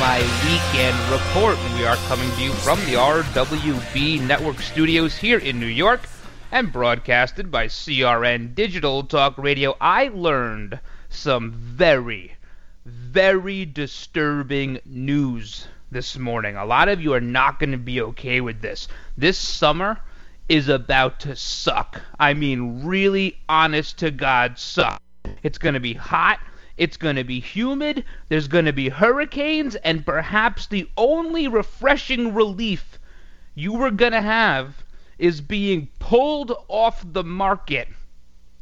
[0.00, 1.58] My weekend report.
[1.74, 6.00] We are coming to you from the RWB Network studios here in New York
[6.50, 9.76] and broadcasted by CRN Digital Talk Radio.
[9.78, 12.32] I learned some very,
[12.86, 16.56] very disturbing news this morning.
[16.56, 18.88] A lot of you are not going to be okay with this.
[19.18, 20.00] This summer
[20.48, 22.00] is about to suck.
[22.18, 25.02] I mean, really honest to God, suck.
[25.42, 26.40] It's going to be hot.
[26.80, 28.06] It's going to be humid.
[28.30, 29.74] There's going to be hurricanes.
[29.76, 32.98] And perhaps the only refreshing relief
[33.54, 34.82] you were going to have
[35.18, 37.88] is being pulled off the market.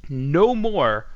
[0.09, 1.07] No more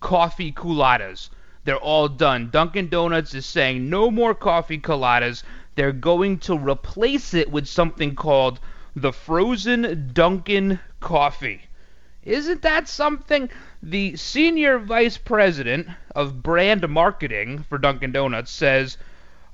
[0.00, 1.30] coffee Coolattas.
[1.64, 2.50] They're all done.
[2.50, 5.42] Dunkin' Donuts is saying no more coffee Coolattas.
[5.76, 8.60] They're going to replace it with something called
[8.94, 11.62] the frozen Dunkin' coffee.
[12.24, 13.48] Isn't that something?
[13.82, 18.98] The senior vice president of brand marketing for Dunkin' Donuts says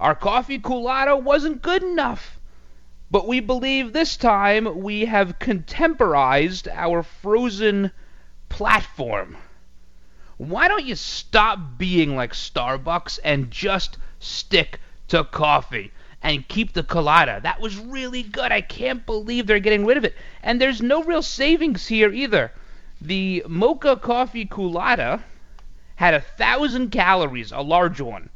[0.00, 2.40] our coffee Coolatta wasn't good enough.
[3.08, 7.92] But we believe this time we have contemporized our frozen
[8.48, 9.36] platform.
[10.36, 15.92] Why don't you stop being like Starbucks and just stick to coffee
[16.26, 17.40] and keep the Coolatta?
[17.42, 18.50] That was really good.
[18.50, 20.16] I can't believe they're getting rid of it.
[20.42, 22.50] And there's no real savings here either.
[23.00, 25.22] The mocha coffee Coolatta
[25.94, 28.28] had a thousand calories, a large one,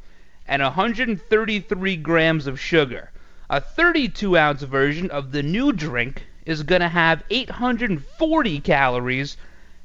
[0.47, 3.11] and 133 grams of sugar.
[3.49, 9.35] A 32 ounce version of the new drink is going to have 840 calories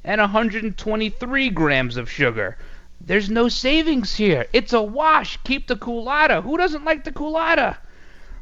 [0.05, 2.57] and 123 grams of sugar.
[3.01, 4.47] There's no savings here.
[4.53, 5.39] It's a wash.
[5.43, 6.45] Keep the Coolatta.
[6.45, 7.79] Who doesn't like the Coolatta?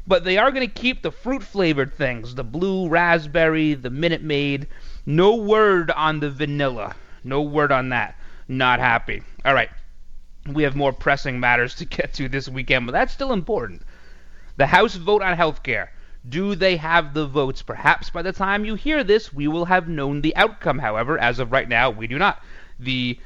[0.07, 4.21] But they are going to keep the fruit flavored things the blue raspberry, the Minute
[4.21, 4.67] Maid.
[5.05, 6.95] No word on the vanilla.
[7.23, 8.15] No word on that.
[8.47, 9.23] Not happy.
[9.43, 9.69] All right.
[10.47, 13.81] We have more pressing matters to get to this weekend, but that's still important.
[14.57, 15.91] The House vote on health care.
[16.27, 17.61] Do they have the votes?
[17.63, 20.79] Perhaps by the time you hear this, we will have known the outcome.
[20.79, 22.43] However, as of right now, we do not.
[22.79, 23.19] The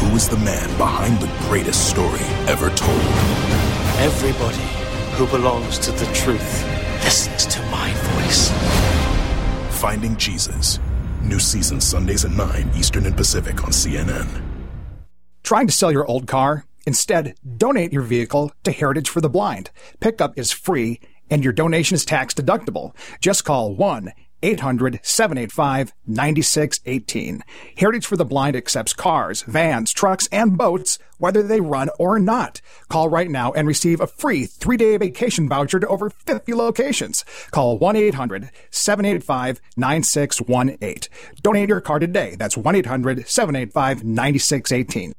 [0.00, 3.00] Who was the man behind the greatest story ever told?
[4.02, 4.66] Everybody
[5.14, 6.64] who belongs to the truth
[7.04, 8.50] listens to my voice.
[9.80, 10.80] Finding Jesus.
[11.22, 14.51] New season Sundays at 9 Eastern and Pacific on CNN.
[15.42, 16.66] Trying to sell your old car?
[16.86, 19.70] Instead, donate your vehicle to Heritage for the Blind.
[20.00, 21.00] Pickup is free
[21.30, 22.94] and your donation is tax deductible.
[23.20, 24.12] Just call 1
[24.44, 27.42] 800 785 9618.
[27.76, 32.60] Heritage for the Blind accepts cars, vans, trucks, and boats, whether they run or not.
[32.88, 37.24] Call right now and receive a free three day vacation voucher to over 50 locations.
[37.50, 41.12] Call 1 800 785 9618.
[41.42, 42.36] Donate your car today.
[42.36, 45.14] That's 1 800 785 9618.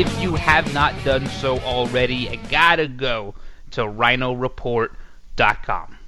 [0.00, 3.34] If you have not done so already, you gotta go
[3.70, 5.98] to rhinoreport.com.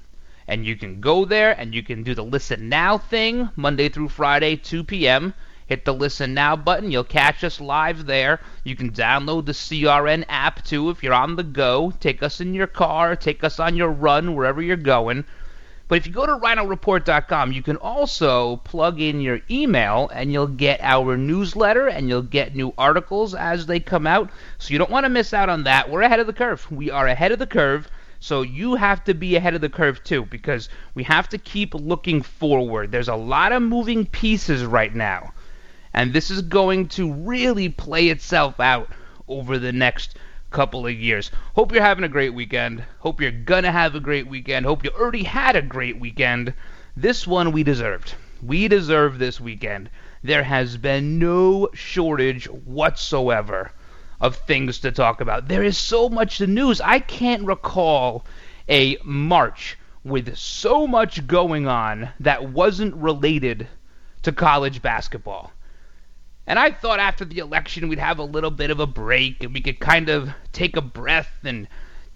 [0.47, 4.09] And you can go there and you can do the listen now thing Monday through
[4.09, 5.35] Friday, 2 p.m.
[5.73, 6.91] Hit the listen now button.
[6.91, 8.39] You'll catch us live there.
[8.63, 11.91] You can download the CRN app too if you're on the go.
[11.99, 15.25] Take us in your car, take us on your run, wherever you're going.
[15.87, 20.45] But if you go to rhinoreport.com, you can also plug in your email and you'll
[20.45, 24.29] get our newsletter and you'll get new articles as they come out.
[24.59, 25.89] So you don't want to miss out on that.
[25.89, 26.69] We're ahead of the curve.
[26.69, 27.89] We are ahead of the curve.
[28.19, 31.73] So you have to be ahead of the curve too because we have to keep
[31.73, 32.91] looking forward.
[32.91, 35.33] There's a lot of moving pieces right now.
[35.93, 38.89] And this is going to really play itself out
[39.27, 40.17] over the next
[40.49, 41.31] couple of years.
[41.55, 42.83] Hope you're having a great weekend.
[42.99, 44.65] Hope you're gonna have a great weekend.
[44.65, 46.53] Hope you already had a great weekend.
[46.95, 48.13] This one we deserved.
[48.41, 49.89] We deserve this weekend.
[50.23, 53.71] There has been no shortage whatsoever
[54.21, 55.47] of things to talk about.
[55.47, 56.79] There is so much news.
[56.79, 58.25] I can't recall
[58.69, 63.67] a March with so much going on that wasn't related
[64.21, 65.51] to college basketball.
[66.45, 69.53] And I thought after the election we'd have a little bit of a break and
[69.53, 71.67] we could kind of take a breath and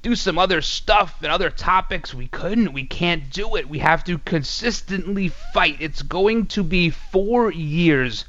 [0.01, 2.13] do some other stuff and other topics.
[2.13, 2.73] We couldn't.
[2.73, 3.69] We can't do it.
[3.69, 5.77] We have to consistently fight.
[5.79, 8.25] It's going to be four years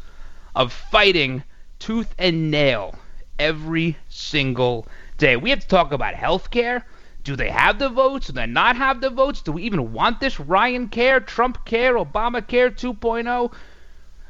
[0.54, 1.42] of fighting
[1.78, 2.94] tooth and nail
[3.38, 4.86] every single
[5.16, 5.36] day.
[5.36, 6.86] We have to talk about health care.
[7.24, 8.28] Do they have the votes?
[8.28, 9.42] Do they not have the votes?
[9.42, 13.52] Do we even want this Ryan care, Trump care, Obama care 2.0?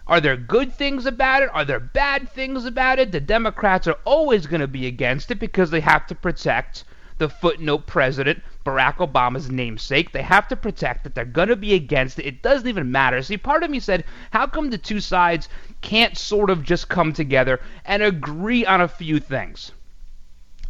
[0.08, 1.50] Are there good things about it?
[1.52, 3.12] Are there bad things about it?
[3.12, 6.84] The Democrats are always going to be against it because they have to protect
[7.18, 10.12] the footnote president, Barack Obama's namesake.
[10.12, 11.14] They have to protect it.
[11.14, 12.26] They're going to be against it.
[12.26, 13.20] It doesn't even matter.
[13.20, 15.48] See, part of me said, how come the two sides
[15.82, 19.72] can't sort of just come together and agree on a few things?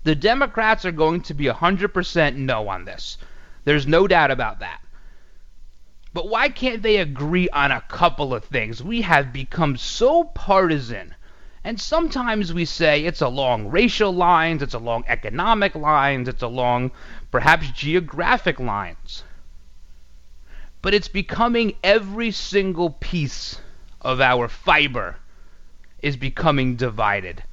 [0.03, 3.19] The Democrats are going to be 100% no on this.
[3.65, 4.81] There's no doubt about that.
[6.19, 8.83] But why can't they agree on a couple of things?
[8.83, 11.15] We have become so partisan.
[11.63, 16.91] And sometimes we say it's along racial lines, it's along economic lines, it's along
[17.31, 19.23] perhaps geographic lines.
[20.83, 23.61] But it's becoming every single piece
[24.01, 25.19] of our fiber
[26.03, 27.45] is becoming divided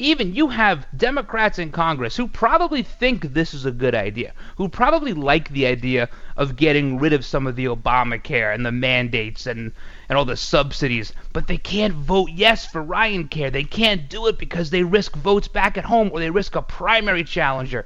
[0.00, 4.68] even you have Democrats in Congress who probably think this is a good idea, who
[4.68, 9.46] probably like the idea of getting rid of some of the Obamacare and the mandates
[9.46, 9.72] and,
[10.08, 13.50] and all the subsidies, but they can't vote yes for Ryan Care.
[13.50, 16.62] They can't do it because they risk votes back at home or they risk a
[16.62, 17.84] primary challenger.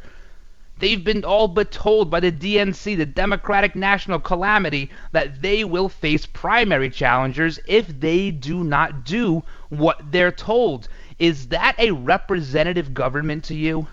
[0.80, 5.88] They've been all but told by the DNC, the Democratic National Calamity, that they will
[5.88, 10.88] face primary challengers if they do not do what they're told.
[11.18, 13.86] Is that a representative government to you?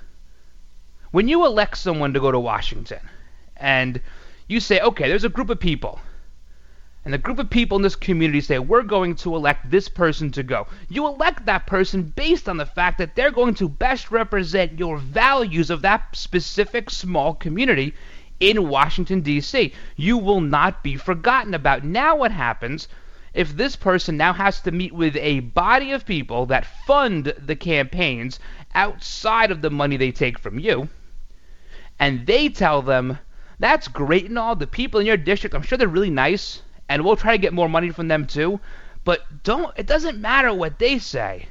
[1.12, 3.00] When you elect someone to go to Washington
[3.58, 4.02] and
[4.48, 6.00] you say, okay, there's a group of people,
[7.04, 10.32] and the group of people in this community say, we're going to elect this person
[10.32, 10.68] to go.
[10.88, 14.98] You elect that person based on the fact that they're going to best represent your
[14.98, 17.96] values of that specific small community
[18.40, 19.74] in Washington, D.C.
[19.96, 21.84] You will not be forgotten about.
[21.84, 22.88] Now, what happens
[23.34, 27.56] if this person now has to meet with a body of people that fund the
[27.56, 28.40] campaigns
[28.76, 30.90] outside of the money they take from you,
[32.00, 33.18] and they tell them,
[33.60, 37.06] that's great and all, the people in your district, I'm sure they're really nice, and
[37.06, 38.60] we'll try to get more money from them too,
[39.04, 41.48] but don't, it doesn't matter what they say.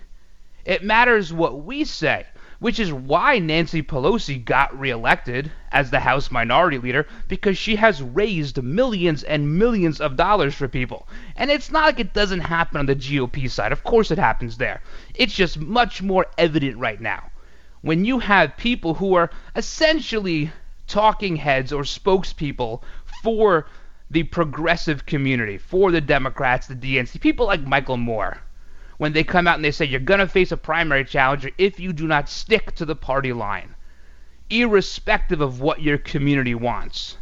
[0.64, 2.26] It matters what we say
[2.60, 8.02] which is why Nancy Pelosi got reelected as the House Minority Leader because she has
[8.02, 11.08] raised millions and millions of dollars for people.
[11.36, 13.72] And it's not like it doesn't happen on the GOP side.
[13.72, 14.82] Of course it happens there.
[15.14, 17.30] It's just much more evident right now.
[17.80, 20.52] When you have people who are essentially
[20.86, 22.82] talking heads or spokespeople
[23.22, 23.66] for
[24.10, 28.38] the progressive community, for the Democrats, the DNC, people like Michael Moore
[29.00, 31.80] when they come out and they say you're going to face a primary challenger if
[31.80, 33.74] you do not stick to the party line,
[34.50, 37.16] irrespective of what your community wants.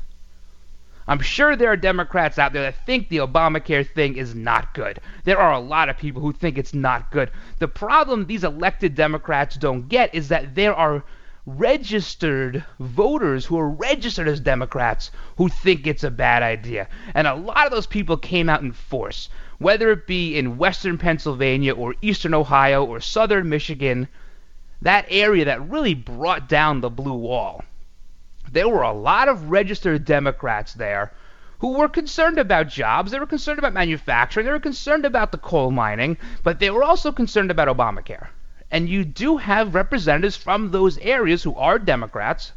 [1.07, 4.99] I'm sure there are Democrats out there that think the Obamacare thing is not good.
[5.23, 7.31] There are a lot of people who think it's not good.
[7.61, 11.05] The problem these elected Democrats don't get is that there are
[11.47, 16.89] registered voters who are registered as Democrats who think it's a bad idea.
[17.15, 20.99] And a lot of those people came out in force, whether it be in western
[20.99, 24.09] Pennsylvania or eastern Ohio or southern Michigan,
[24.83, 27.65] that area that really brought down the blue wall
[28.53, 31.13] there were a lot of registered Democrats there
[31.59, 35.39] who were concerned about jobs, they were concerned about manufacturing, they were concerned about the
[35.39, 38.29] coal mining, but they were also concerned about Obamacare.
[38.71, 42.53] And you do have representatives from those areas who are Democrats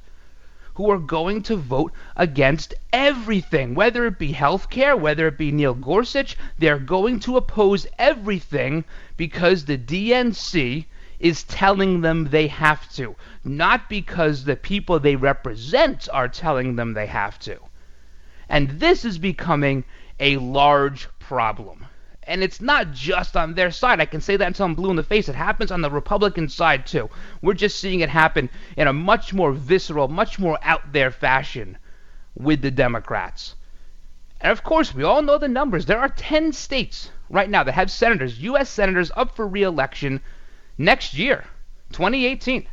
[0.75, 5.51] who are going to vote against everything, whether it be health care, whether it be
[5.51, 8.83] Neil Gorsuch, they're going to oppose everything
[9.17, 10.85] because the DNC
[11.19, 16.93] is telling them they have to, not because the people they represent are telling them
[16.93, 17.59] they have to.
[18.49, 19.83] And this is becoming
[20.19, 21.85] a large problem.
[22.23, 23.99] And it's not just on their side.
[23.99, 25.27] I can say that until I'm blue in the face.
[25.27, 27.09] It happens on the Republican side too.
[27.41, 31.77] We're just seeing it happen in a much more visceral, much more out there fashion
[32.35, 33.55] with the Democrats.
[34.39, 35.85] And of course, we all know the numbers.
[35.85, 38.69] There are 10 states right now that have senators, U.S.
[38.69, 40.21] senators, up for re election
[40.77, 41.45] next year,
[41.91, 42.67] 2018,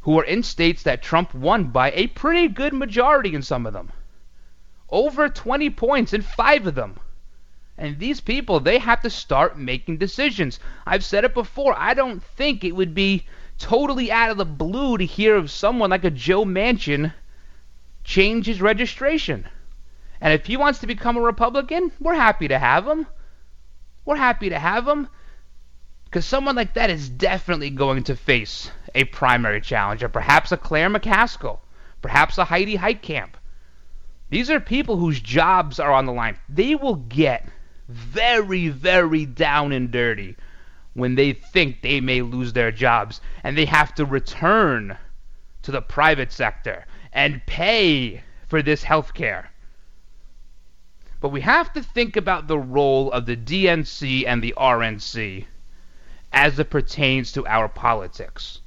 [0.00, 3.72] who are in states that Trump won by a pretty good majority in some of
[3.72, 3.92] them.
[4.88, 6.98] Over 20 points in five of them.
[7.78, 10.58] And these people, they have to start making decisions.
[10.84, 11.74] I've said it before.
[11.78, 13.24] I don't think it would be
[13.56, 17.14] totally out of the blue to hear of someone like a Joe Manchin
[18.02, 19.46] change his registration.
[20.20, 23.06] And if he wants to become a Republican, we're happy to have him.
[24.04, 25.08] We're happy to have him.
[26.04, 30.90] Because someone like that is definitely going to face a primary challenger, perhaps a Claire
[30.90, 31.60] McCaskill,
[32.02, 33.34] perhaps a Heidi Heitkamp.
[34.30, 36.38] These are people whose jobs are on the line.
[36.48, 37.48] They will get
[37.88, 40.36] very, very down and dirty
[40.94, 44.96] when they think they may lose their jobs and they have to return
[45.62, 49.50] to the private sector and pay for this health care.
[51.20, 55.46] But we have to think about the role of the DNC and the RNC
[56.32, 58.60] as it pertains to our politics.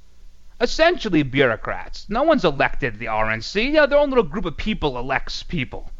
[0.60, 2.10] Essentially, bureaucrats.
[2.10, 3.74] No one's elected the RNC.
[3.74, 5.91] Yeah, their own little group of people elects people.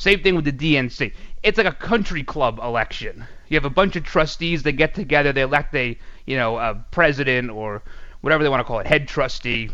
[0.00, 1.12] Same thing with the DNC.
[1.42, 3.26] It's like a country club election.
[3.48, 5.30] You have a bunch of trustees that get together.
[5.30, 7.82] They elect a, you know, a president or
[8.22, 9.68] whatever they want to call it, head trustee.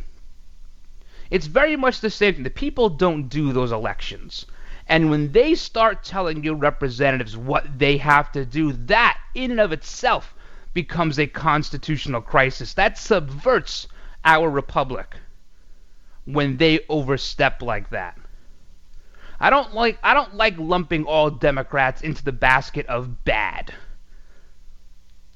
[1.30, 2.42] It's very much the same thing.
[2.42, 4.46] The people don't do those elections.
[4.88, 9.60] And when they start telling your representatives what they have to do, that in and
[9.60, 10.34] of itself
[10.74, 12.74] becomes a constitutional crisis.
[12.74, 13.86] That subverts
[14.24, 15.14] our republic
[16.24, 18.18] when they overstep like that.
[19.38, 23.72] I don't like I don't like lumping all Democrats into the basket of bad.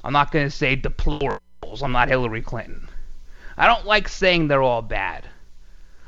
[0.02, 1.82] I'm not going to say deplorables.
[1.82, 2.88] I'm not Hillary Clinton.
[3.56, 5.26] I don't like saying they're all bad.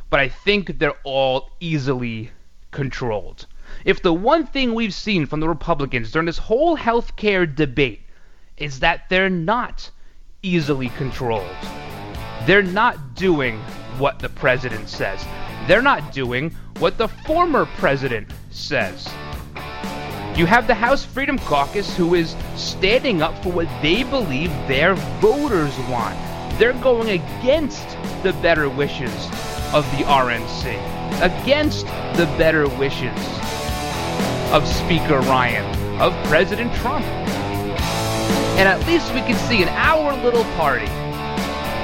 [0.08, 2.30] But I think they're all easily
[2.70, 3.46] controlled.
[3.84, 8.00] If the one thing we've seen from the Republicans during this whole health care debate
[8.56, 9.90] is that they're not
[10.42, 11.56] easily controlled.
[12.46, 13.58] They're not doing
[13.98, 15.24] what the president says.
[15.66, 19.08] They're not doing what the former president says.
[20.36, 24.94] You have the House Freedom Caucus who is standing up for what they believe their
[25.20, 26.18] voters want.
[26.58, 27.86] They're going against
[28.22, 29.14] the better wishes
[29.72, 30.74] of the RNC,
[31.22, 33.16] against the better wishes
[34.52, 37.04] of Speaker Ryan, of President Trump.
[38.56, 40.86] And at least we can see in our little party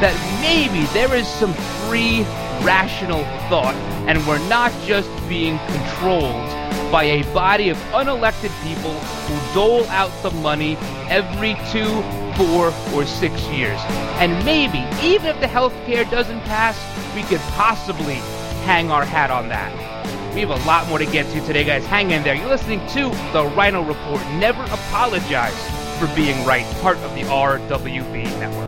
[0.00, 1.52] that maybe there is some
[1.86, 2.24] free,
[2.64, 3.74] rational thought,
[4.06, 6.48] and we're not just being controlled
[6.90, 10.76] by a body of unelected people who dole out some money
[11.08, 12.02] every two,
[12.36, 13.78] four, or six years.
[14.20, 16.76] And maybe, even if the health care doesn't pass,
[17.14, 18.20] we could possibly
[18.64, 19.72] hang our hat on that.
[20.34, 21.84] We have a lot more to get to today, guys.
[21.86, 22.34] Hang in there.
[22.34, 24.20] You're listening to The Rhino Report.
[24.34, 25.56] Never apologize
[25.98, 28.67] for being right, part of the RWB network.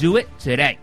[0.00, 0.78] Do it today.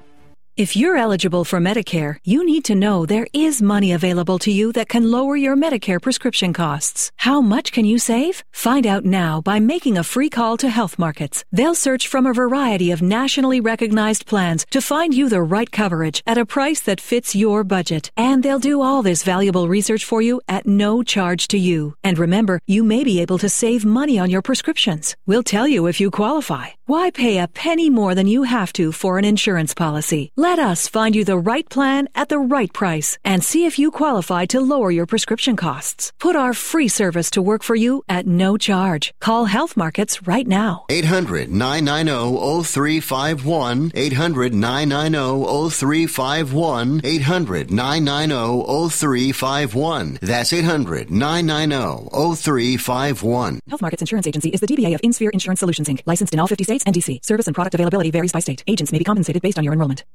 [0.57, 4.71] If you're eligible for Medicare, you need to know there is money available to you
[4.71, 7.11] that can lower your Medicare prescription costs.
[7.17, 8.43] How much can you save?
[8.53, 11.45] Find out now by making a free call to Health Markets.
[11.51, 16.23] They'll search from a variety of nationally recognized plans to find you the right coverage
[16.25, 18.09] at a price that fits your budget.
[18.17, 21.93] And they'll do all this valuable research for you at no charge to you.
[22.03, 25.15] And remember, you may be able to save money on your prescriptions.
[25.27, 26.69] We'll tell you if you qualify.
[26.87, 30.31] Why pay a penny more than you have to for an insurance policy?
[30.35, 33.91] Let us find you the right plan at the right price and see if you
[33.91, 36.13] qualify to lower your prescription costs.
[36.19, 39.13] Put our free service to work for you at no charge.
[39.19, 40.85] Call Health Markets right now.
[40.87, 43.91] 800 990 0351.
[43.93, 47.01] 800 990 0351.
[47.03, 50.19] 800 990 0351.
[50.21, 53.59] That's 800 990 0351.
[53.67, 56.47] Health Markets Insurance Agency is the DBA of InSphere Insurance Solutions Inc., licensed in all
[56.47, 57.25] 50 states and DC.
[57.25, 58.63] Service and product availability varies by state.
[58.65, 60.05] Agents may be compensated based on your enrollment.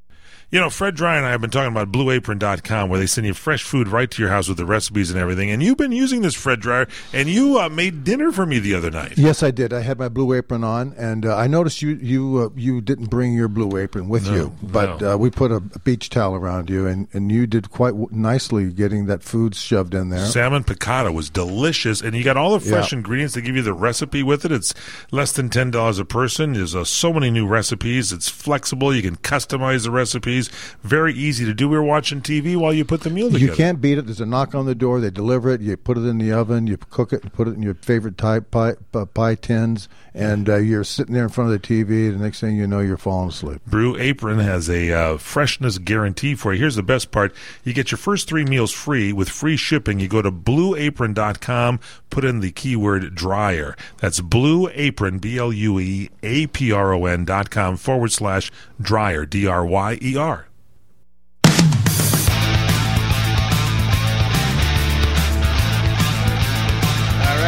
[0.53, 3.33] You know, Fred Dryer and I have been talking about BlueApron.com, where they send you
[3.33, 5.51] fresh food right to your house with the recipes and everything.
[5.51, 8.75] And you've been using this Fred Dryer, and you uh, made dinner for me the
[8.75, 9.17] other night.
[9.17, 9.73] Yes, I did.
[9.73, 13.07] I had my Blue Apron on, and uh, I noticed you you uh, you didn't
[13.07, 15.15] bring your Blue Apron with No, you, but no.
[15.15, 18.71] uh, we put a, beach towel around you, and, and you did quite w- nicely
[18.71, 20.27] getting that food shoved in there.
[20.27, 22.99] Salmon piccata was delicious, and you got all the fresh Yeah.
[22.99, 23.33] ingredients.
[23.35, 24.53] They give you the recipe with it.
[24.53, 24.75] It's
[25.11, 26.53] less than ten dollars a person.
[26.53, 28.13] There's uh, so many new recipes.
[28.13, 28.95] It's flexible.
[28.95, 30.42] You can customize the recipes.
[30.83, 31.69] Very easy to do.
[31.69, 33.45] We were watching TV while you put the meal together.
[33.45, 34.07] You can't beat it.
[34.07, 35.01] There's a knock on the door.
[35.01, 35.61] They deliver it.
[35.61, 36.67] You put it in the oven.
[36.67, 40.49] You cook it and put it in your favorite type pie, uh, pie tins, and
[40.49, 42.13] uh, you're sitting there in front of the TV.
[42.13, 43.61] The next thing you know, you're falling asleep.
[43.67, 46.61] Blue Apron has a uh, freshness guarantee for you.
[46.61, 47.35] Here's the best part.
[47.65, 50.01] You get your first three meals free with free shipping.
[50.01, 53.77] You go to blueapron.com, put in the keyword dryer.
[53.99, 58.13] That's Blue Apron, B L U E A P R O N dot com forward
[58.13, 58.51] slash
[58.81, 60.32] dryer, D R Y E R.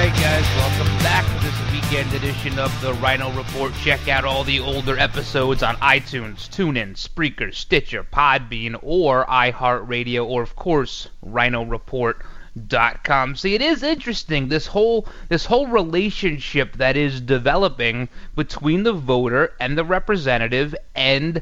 [0.04, 3.72] right, guys, welcome back to this weekend edition of the Rhino Report.
[3.80, 10.42] Check out all the older episodes on iTunes, TuneIn, Spreaker, Stitcher, Podbean, or iHeartRadio, or
[10.42, 13.36] of course, RhinoReport.com.
[13.36, 19.54] See, it is interesting this whole this whole relationship that is developing between the voter
[19.58, 21.40] and the representative and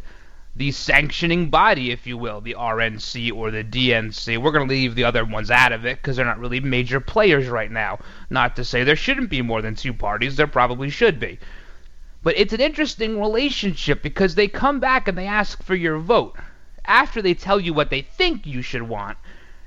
[0.55, 4.37] the sanctioning body, if you will, the RNC or the DNC.
[4.37, 7.01] We're going to leave the other ones out of it because they're not really major
[7.01, 8.01] players right now.
[8.29, 11.38] Not to say there shouldn't be more than two parties, there probably should be.
[12.23, 16.37] But it's an interesting relationship because they come back and they ask for your vote
[16.85, 19.17] after they tell you what they think you should want.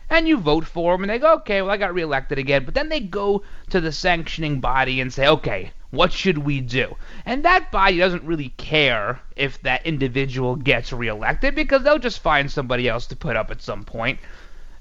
[0.07, 2.63] And you vote for them, and they go, okay, well, I got reelected again.
[2.63, 6.95] But then they go to the sanctioning body and say, okay, what should we do?
[7.25, 12.51] And that body doesn't really care if that individual gets reelected because they'll just find
[12.51, 14.19] somebody else to put up at some point.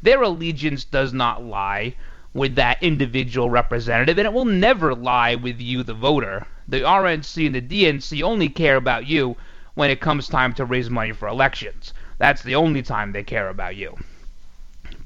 [0.03, 1.95] Their allegiance does not lie
[2.35, 6.47] with that individual representative, and it will never lie with you, the voter.
[6.67, 9.37] The RNC and the DNC only care about you
[9.75, 11.93] when it comes time to raise money for elections.
[12.19, 13.97] That's the only time they care about you.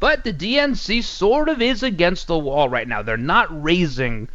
[0.01, 3.03] But the DNC sort of is against the wall right now.
[3.03, 4.29] They're not raising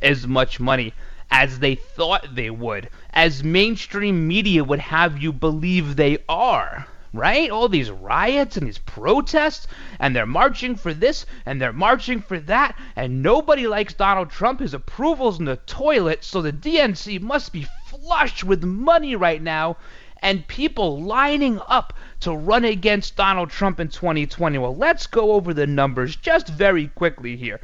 [0.00, 0.92] as much money
[1.30, 6.86] as they thought they would, as mainstream media would have you believe they are.
[7.12, 7.50] Right?
[7.50, 9.66] All these riots and these protests,
[9.98, 14.60] and they're marching for this and they're marching for that, and nobody likes Donald Trump.
[14.60, 19.78] His approval's in the toilet, so the DNC must be flush with money right now,
[20.20, 24.58] and people lining up to run against Donald Trump in 2020.
[24.58, 27.60] Well, let's go over the numbers just very quickly here.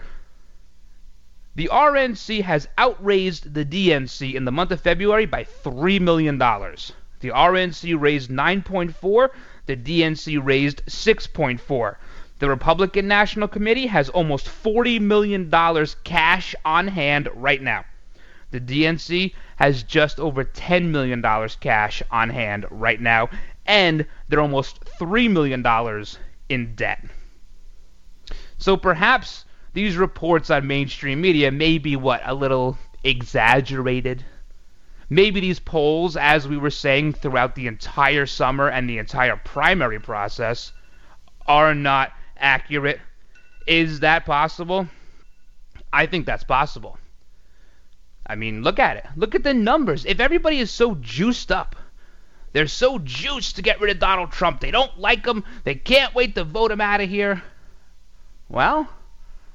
[1.56, 6.36] The RNC has outraised the DNC in the month of February by $3 million.
[6.36, 9.28] The RNC raised 9.4,
[9.66, 11.96] the DNC raised 6.4.
[12.40, 15.48] The Republican National Committee has almost $40 million
[16.02, 17.84] cash on hand right now.
[18.50, 21.22] The DNC has just over $10 million
[21.60, 23.30] cash on hand right now,
[23.64, 25.64] and they're almost $3 million
[26.48, 27.04] in debt.
[28.58, 34.24] So perhaps these reports on mainstream media may be what a little exaggerated.
[35.10, 40.00] Maybe these polls, as we were saying throughout the entire summer and the entire primary
[40.00, 40.72] process,
[41.46, 43.00] are not accurate.
[43.66, 44.88] Is that possible?
[45.92, 46.98] I think that's possible.
[48.26, 49.06] I mean, look at it.
[49.16, 50.06] Look at the numbers.
[50.06, 51.76] If everybody is so juiced up,
[52.52, 56.14] they're so juiced to get rid of Donald Trump, they don't like him, they can't
[56.14, 57.42] wait to vote him out of here.
[58.48, 58.88] Well,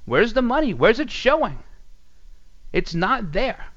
[0.10, 0.74] where's the money?
[0.74, 1.60] Where's it showing?
[2.74, 3.68] It's not there.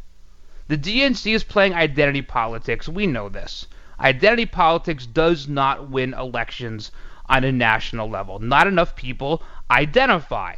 [0.69, 2.89] The DNC is playing identity politics.
[2.89, 3.67] We know this.
[4.01, 6.91] Identity politics does not win elections
[7.29, 8.39] on a national level.
[8.39, 10.57] Not enough people identify.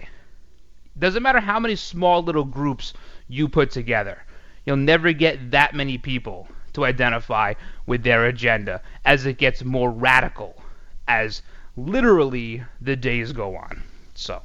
[0.99, 2.95] Doesn't matter how many small little groups
[3.29, 4.23] you put together.
[4.65, 7.55] You'll never get that many people to identify
[7.87, 10.55] with their agenda as it gets more radical
[11.07, 11.43] as
[11.77, 13.83] literally the days go on.
[14.15, 14.43] So,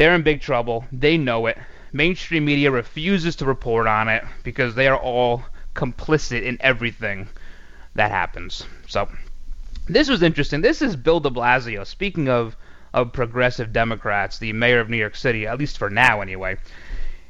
[0.00, 0.86] they're in big trouble.
[0.90, 1.58] They know it.
[1.92, 5.42] Mainstream media refuses to report on it because they are all
[5.74, 7.28] complicit in everything
[7.96, 8.64] that happens.
[8.88, 9.10] So,
[9.88, 10.62] this was interesting.
[10.62, 11.86] This is Bill de Blasio.
[11.86, 12.56] Speaking of,
[12.94, 16.56] of progressive Democrats, the mayor of New York City, at least for now anyway,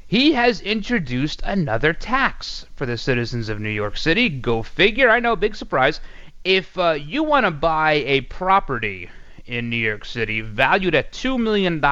[0.06, 4.28] he has introduced another tax for the citizens of New York City.
[4.28, 5.10] Go figure.
[5.10, 6.00] I know, big surprise.
[6.44, 9.10] If uh, you want to buy a property
[9.46, 11.84] in New York City valued at $2 million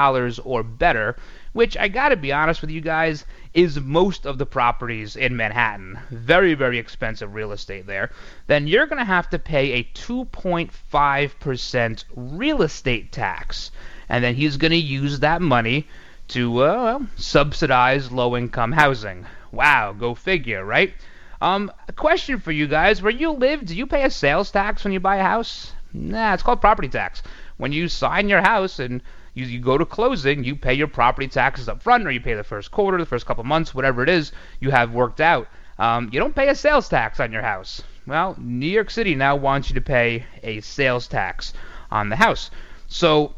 [0.44, 1.16] or better,
[1.52, 5.98] which I gotta be honest with you guys, is most of the properties in Manhattan.
[6.10, 8.10] Very, very expensive real estate there.
[8.46, 13.70] Then you're gonna have to pay a 2.5% real estate tax.
[14.08, 15.86] And then he's gonna use that money
[16.28, 19.26] to uh, well, subsidize low income housing.
[19.50, 20.92] Wow, go figure, right?
[21.40, 24.84] Um, a question for you guys: Where you live, do you pay a sales tax
[24.84, 25.72] when you buy a house?
[25.92, 27.22] Nah, it's called property tax.
[27.56, 29.02] When you sign your house and
[29.34, 32.34] you, you go to closing, you pay your property taxes up front, or you pay
[32.34, 35.48] the first quarter, the first couple months, whatever it is you have worked out.
[35.78, 37.82] Um, you don't pay a sales tax on your house.
[38.06, 41.52] Well, New York City now wants you to pay a sales tax
[41.90, 42.50] on the house.
[42.88, 43.34] So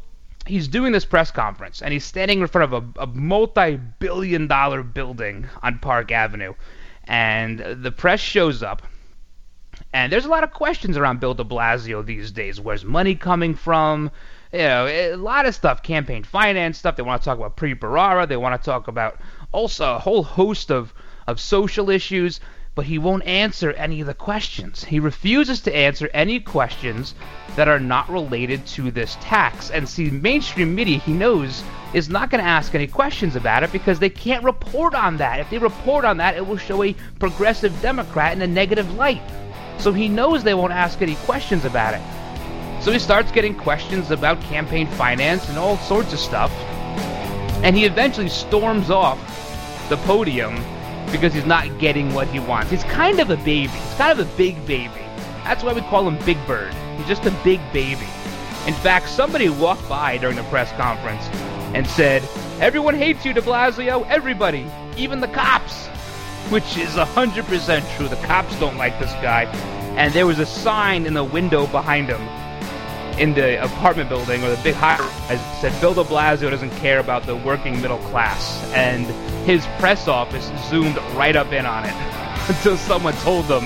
[0.47, 4.83] he's doing this press conference and he's standing in front of a, a multi-billion dollar
[4.83, 6.55] building on Park Avenue.
[7.05, 8.83] And the press shows up
[9.93, 12.61] and there's a lot of questions around Bill de Blasio these days.
[12.61, 14.11] Where's money coming from?
[14.53, 16.97] You know, a lot of stuff, campaign finance stuff.
[16.97, 18.29] They want to talk about Preet Bharara.
[18.29, 19.21] They want to talk about
[19.53, 20.93] also a whole host of,
[21.27, 22.41] of social issues
[22.75, 24.85] but he won't answer any of the questions.
[24.85, 27.15] He refuses to answer any questions
[27.57, 29.71] that are not related to this tax.
[29.71, 33.73] And see, mainstream media, he knows, is not going to ask any questions about it
[33.73, 35.41] because they can't report on that.
[35.41, 39.23] If they report on that, it will show a progressive Democrat in a negative light.
[39.81, 42.03] So he knows they won't ask any questions about it.
[42.83, 46.53] So he starts getting questions about campaign finance and all sorts of stuff.
[47.63, 49.19] And he eventually storms off
[49.89, 50.55] the podium
[51.11, 52.71] because he's not getting what he wants.
[52.71, 53.69] He's kind of a baby.
[53.69, 54.93] He's kind of a big baby.
[55.45, 56.73] That's why we call him Big Bird.
[56.97, 58.07] He's just a big baby.
[58.67, 61.25] In fact, somebody walked by during the press conference
[61.75, 62.23] and said,
[62.61, 64.07] Everyone hates you, de Blasio.
[64.09, 64.71] Everybody.
[64.97, 65.89] Even the cops.
[66.49, 68.09] Which is 100% true.
[68.09, 69.45] The cops don't like this guy.
[69.97, 72.21] And there was a sign in the window behind him
[73.21, 77.01] in the apartment building or the big high rise said Bill de Blasio doesn't care
[77.01, 78.65] about the working middle class.
[78.73, 79.07] And
[79.47, 81.95] his press office zoomed right up in on it
[82.49, 83.65] until someone told them,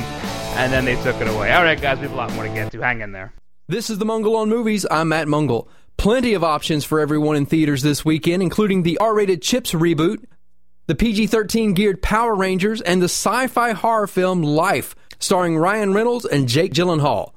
[0.56, 1.52] and then they took it away.
[1.52, 2.80] All right, guys, we have a lot more to get to.
[2.80, 3.32] Hang in there.
[3.68, 4.84] This is the Mungle on Movies.
[4.90, 5.68] I'm Matt Mungle.
[5.96, 10.24] Plenty of options for everyone in theaters this weekend, including the R rated Chips reboot,
[10.86, 15.94] the PG 13 geared Power Rangers, and the sci fi horror film Life, starring Ryan
[15.94, 17.32] Reynolds and Jake Gyllenhaal.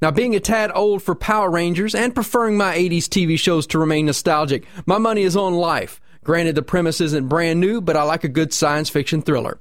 [0.00, 3.78] Now, being a tad old for Power Rangers and preferring my 80s TV shows to
[3.78, 6.00] remain nostalgic, my money is on Life.
[6.24, 9.58] Granted, the premise isn't brand new, but I like a good science fiction thriller.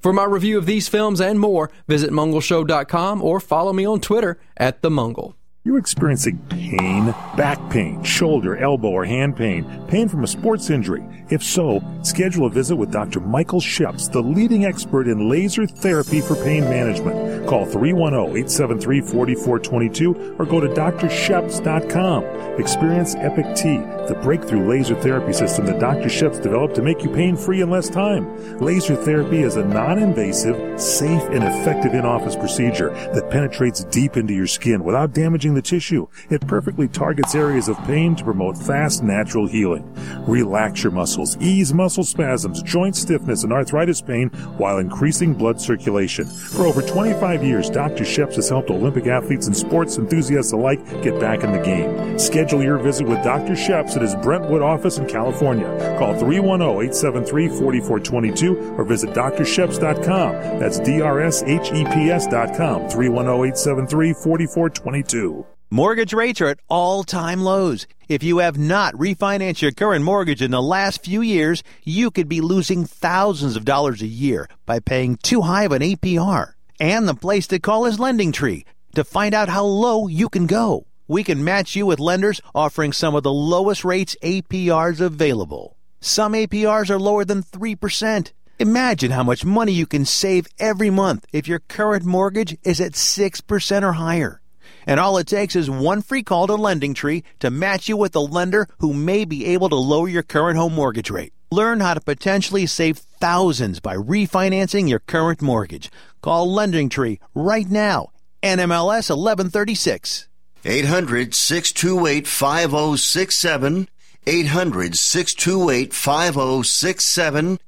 [0.00, 4.38] For my review of these films and more, visit mungleshow.com or follow me on Twitter
[4.56, 5.34] at the Mungle.
[5.70, 11.04] You're experiencing pain, back pain, shoulder, elbow, or hand pain, pain from a sports injury.
[11.30, 13.20] If so, schedule a visit with Dr.
[13.20, 17.48] Michael Sheps, the leading expert in laser therapy for pain management.
[17.48, 22.24] Call 310-873-4422 or go to drsheps.com.
[22.60, 23.76] Experience Epic T,
[24.08, 26.08] the breakthrough laser therapy system that Dr.
[26.08, 28.58] Sheps developed to make you pain-free in less time.
[28.58, 34.48] Laser therapy is a non-invasive, safe, and effective in-office procedure that penetrates deep into your
[34.48, 36.06] skin without damaging the the tissue.
[36.30, 39.84] It perfectly targets areas of pain to promote fast, natural healing.
[40.26, 46.24] Relax your muscles, ease muscle spasms, joint stiffness, and arthritis pain while increasing blood circulation.
[46.26, 48.04] For over 25 years, Dr.
[48.04, 52.18] Sheps has helped Olympic athletes and sports enthusiasts alike get back in the game.
[52.18, 53.52] Schedule your visit with Dr.
[53.52, 55.68] Sheps at his Brentwood office in California.
[55.98, 60.32] Call 310-873-4422 or visit drsheps.com.
[60.58, 62.88] That's D-R-S-H-E-P-S.com.
[62.88, 65.44] 310-873-4422.
[65.72, 67.86] Mortgage rates are at all time lows.
[68.08, 72.28] If you have not refinanced your current mortgage in the last few years, you could
[72.28, 76.54] be losing thousands of dollars a year by paying too high of an APR.
[76.80, 78.64] And the place to call is Lending Tree
[78.96, 80.88] to find out how low you can go.
[81.06, 85.76] We can match you with lenders offering some of the lowest rates APRs available.
[86.00, 88.32] Some APRs are lower than 3%.
[88.58, 92.94] Imagine how much money you can save every month if your current mortgage is at
[92.94, 94.39] 6% or higher.
[94.86, 98.14] And all it takes is one free call to Lending Tree to match you with
[98.16, 101.32] a lender who may be able to lower your current home mortgage rate.
[101.52, 105.90] Learn how to potentially save thousands by refinancing your current mortgage.
[106.22, 108.10] Call Lending Tree right now.
[108.42, 110.28] NMLS 1136.
[110.64, 113.88] 800 628 5067.
[114.26, 117.58] 800 628 5067.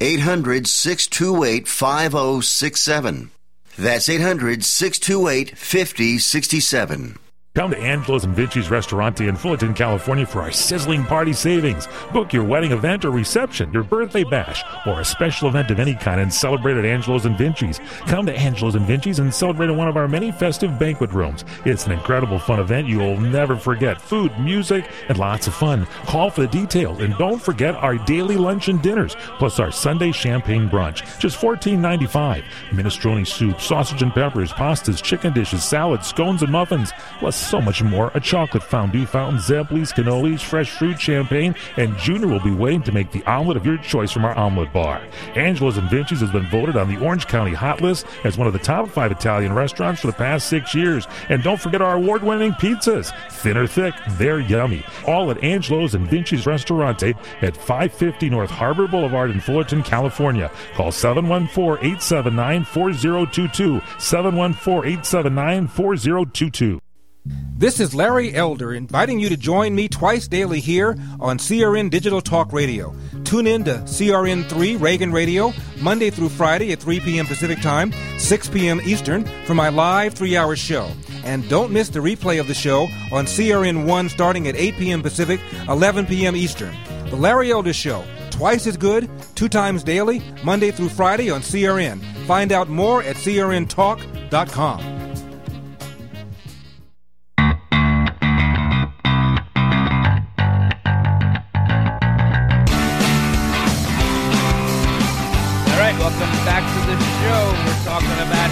[0.00, 3.30] 800 628 5067.
[3.78, 7.18] That's 800 628 5067.
[7.54, 11.86] Come to Angelo's and Vinci's Restaurante in Fullerton, California for our sizzling party savings.
[12.10, 15.94] Book your wedding event or reception, your birthday bash, or a special event of any
[15.94, 17.78] kind and celebrate at Angelo's and Vinci's.
[18.06, 21.44] Come to Angelo's and Vinci's and celebrate in one of our many festive banquet rooms.
[21.66, 24.00] It's an incredible fun event you'll never forget.
[24.00, 25.84] Food, music, and lots of fun.
[26.06, 30.10] Call for the details and don't forget our daily lunch and dinners, plus our Sunday
[30.10, 31.02] champagne brunch.
[31.18, 32.44] Just $14.95.
[32.70, 36.92] Minestrone soup, sausage and peppers, pastas, chicken dishes, salads, scones, and muffins.
[37.18, 38.10] Plus so much more.
[38.14, 42.92] A chocolate fondue fountain, Zeblis, cannolis, fresh fruit, champagne, and Junior will be waiting to
[42.92, 45.02] make the omelet of your choice from our omelet bar.
[45.34, 48.52] Angelo's and Vinci's has been voted on the Orange County Hot List as one of
[48.52, 51.06] the top five Italian restaurants for the past six years.
[51.28, 53.12] And don't forget our award-winning pizzas.
[53.30, 54.84] Thin or thick, they're yummy.
[55.06, 60.50] All at Angelo's and Vinci's Restaurante at 550 North Harbor Boulevard in Fullerton, California.
[60.74, 63.82] Call 714-879-4022.
[63.82, 66.81] 714-879-4022.
[67.24, 72.20] This is Larry Elder inviting you to join me twice daily here on CRN Digital
[72.20, 72.92] Talk Radio.
[73.22, 77.26] Tune in to CRN3 Reagan Radio Monday through Friday at 3 p.m.
[77.26, 78.80] Pacific Time, 6 p.m.
[78.84, 80.90] Eastern for my live three hour show.
[81.24, 85.02] And don't miss the replay of the show on CRN1 starting at 8 p.m.
[85.02, 86.34] Pacific, 11 p.m.
[86.34, 86.74] Eastern.
[87.10, 92.02] The Larry Elder Show, twice as good, two times daily, Monday through Friday on CRN.
[92.26, 95.01] Find out more at crntalk.com.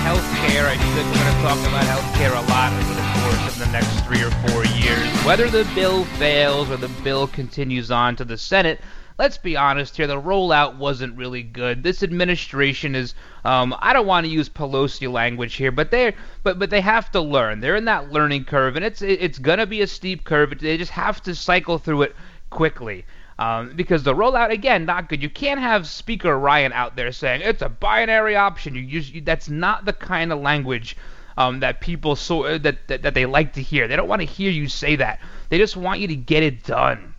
[0.00, 0.64] healthcare.
[0.66, 3.70] I think we're going to talk about healthcare a lot over the course of the
[3.72, 5.06] next three or four years.
[5.24, 8.80] Whether the bill fails or the bill continues on to the Senate,
[9.18, 11.82] let's be honest here, the rollout wasn't really good.
[11.82, 16.58] This administration is um, I don't want to use Pelosi language here, but they but
[16.58, 17.60] but they have to learn.
[17.60, 20.58] They're in that learning curve and it's it's going to be a steep curve.
[20.58, 22.16] They just have to cycle through it
[22.48, 23.04] quickly.
[23.40, 25.22] Um, because the rollout again not good.
[25.22, 28.74] You can't have Speaker Ryan out there saying it's a binary option.
[28.74, 30.94] You use you, that's not the kind of language
[31.38, 33.88] um, that people so uh, that, that that they like to hear.
[33.88, 35.20] They don't want to hear you say that.
[35.48, 37.14] They just want you to get it done.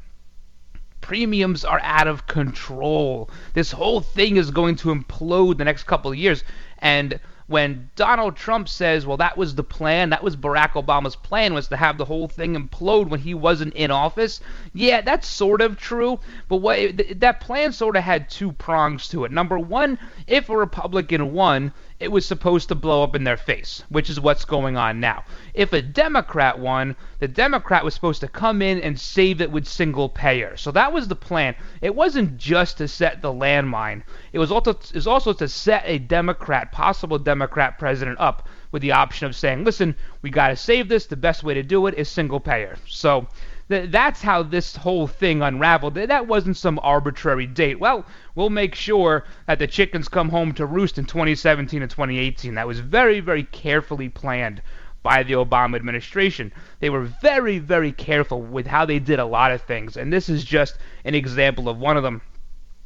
[1.01, 3.31] Premiums are out of control.
[3.55, 6.43] This whole thing is going to implode the next couple of years,
[6.77, 11.53] and when Donald Trump says, well, that was the plan, that was Barack Obama's plan,
[11.53, 14.41] was to have the whole thing implode when he wasn't in office.
[14.73, 16.79] Yeah, that's sort of true, but what
[17.19, 19.31] that plan sort of had two prongs to it.
[19.31, 23.83] Number one, if a Republican won, it was supposed to blow up in their face,
[23.89, 25.23] which is what's going on now.
[25.53, 29.67] If a Democrat won, the Democrat was supposed to come in and save it with
[29.67, 30.57] single payer.
[30.57, 31.53] So that was the plan.
[31.79, 34.01] It wasn't just to set the landmine.
[34.33, 38.81] It was also it was also to set a Democrat, possible Democrat president up with
[38.81, 41.05] the option of saying, "Listen, we got to save this.
[41.05, 43.27] The best way to do it is single payer." So
[43.71, 45.95] that's how this whole thing unraveled.
[45.95, 47.79] That wasn't some arbitrary date.
[47.79, 48.05] Well,
[48.35, 52.55] we'll make sure that the chickens come home to roost in 2017 and 2018.
[52.55, 54.61] That was very, very carefully planned
[55.03, 56.51] by the Obama administration.
[56.79, 60.29] They were very, very careful with how they did a lot of things, and this
[60.29, 62.21] is just an example of one of them.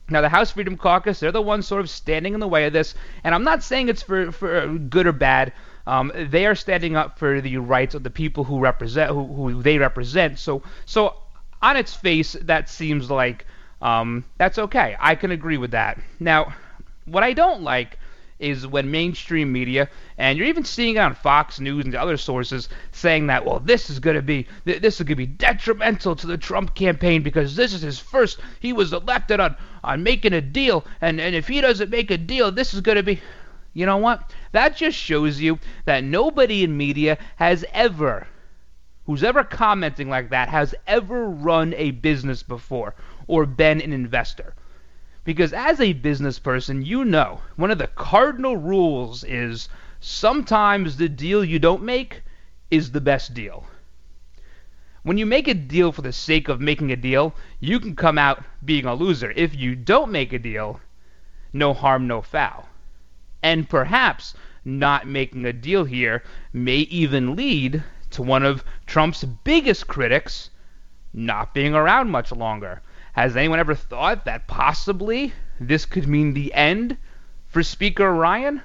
[0.08, 2.74] Now, the House Freedom Caucus, they're the ones sort of standing in the way of
[2.74, 2.94] this,
[3.24, 5.52] and I'm not saying it's for, for good or bad.
[5.88, 9.62] Um, they are standing up for the rights of the people who represent who, who
[9.62, 10.40] they represent.
[10.40, 11.16] So so
[11.62, 13.46] on its face, that seems like
[13.82, 14.96] um, that's okay.
[15.00, 16.00] I can agree with that.
[16.20, 16.54] Now,
[17.06, 17.98] what I don't like
[18.40, 22.68] is when mainstream media, and you're even seeing it on Fox News and other sources,
[22.92, 26.28] saying that, well, this is going to be this is going to be detrimental to
[26.28, 28.40] the Trump campaign because this is his first.
[28.60, 32.18] He was elected on on making a deal, and and if he doesn't make a
[32.18, 33.22] deal, this is going to be.
[33.74, 34.32] You know what?
[34.56, 38.26] That just shows you that nobody in media has ever,
[39.06, 42.96] who's ever commenting like that, has ever run a business before
[43.28, 44.54] or been an investor.
[45.26, 49.68] Because as a business person, you know one of the cardinal rules is
[50.00, 52.24] sometimes the deal you don't make
[52.72, 53.68] is the best deal.
[55.04, 58.18] When you make a deal for the sake of making a deal, you can come
[58.18, 59.34] out being a loser.
[59.36, 60.80] If you don't make a deal,
[61.52, 62.70] no harm, no foul.
[63.46, 64.34] And perhaps
[64.66, 70.50] not making a deal here may even lead to one of Trump's biggest critics
[71.14, 72.82] not being around much longer.
[73.14, 76.98] Has anyone ever thought that possibly this could mean the end
[77.46, 78.64] for Speaker Ryan?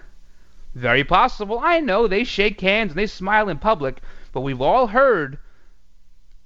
[0.75, 1.61] Very possible.
[1.63, 4.01] I know they shake hands and they smile in public,
[4.33, 5.39] but we've all heard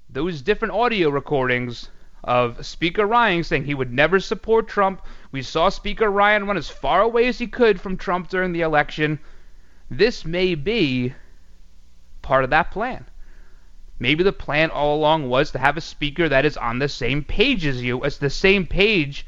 [0.09, 1.89] those different audio recordings
[2.25, 5.01] of Speaker Ryan saying he would never support Trump.
[5.31, 8.61] We saw Speaker Ryan run as far away as he could from Trump during the
[8.61, 9.19] election.
[9.91, 11.13] This may be
[12.23, 13.05] part of that plan.
[13.99, 17.23] Maybe the plan all along was to have a speaker that is on the same
[17.23, 19.27] page as you, as the same page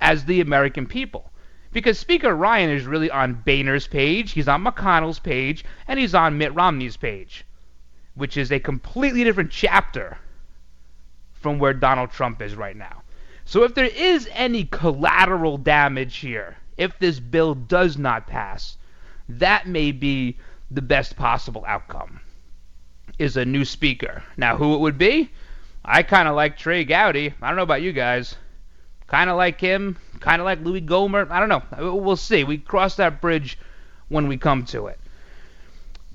[0.00, 1.30] as the American people.
[1.70, 6.36] Because Speaker Ryan is really on Boehner's page, he's on McConnell's page, and he's on
[6.36, 7.44] Mitt Romney's page,
[8.14, 10.18] which is a completely different chapter
[11.42, 13.02] from where Donald Trump is right now.
[13.44, 18.78] So if there is any collateral damage here, if this bill does not pass,
[19.28, 20.38] that may be
[20.70, 22.20] the best possible outcome
[23.18, 24.22] is a new speaker.
[24.36, 25.30] Now, who it would be?
[25.84, 27.34] I kind of like Trey Gowdy.
[27.42, 28.36] I don't know about you guys.
[29.06, 29.98] Kind of like him.
[30.20, 31.30] Kind of like Louis Gohmert.
[31.30, 31.94] I don't know.
[31.96, 32.44] We'll see.
[32.44, 33.58] We cross that bridge
[34.08, 34.98] when we come to it.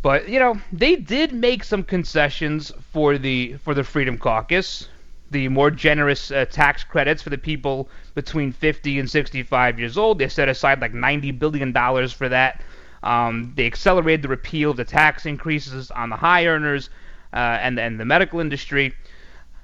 [0.02, 4.88] But you know, they did make some concessions for the for the Freedom Caucus.
[5.32, 10.20] The more generous uh, tax credits for the people between 50 and 65 years old.
[10.20, 12.64] They set aside like 90 billion dollars for that.
[13.04, 16.90] Um, they accelerated the repeal of the tax increases on the high earners
[17.34, 18.94] uh, and and the medical industry.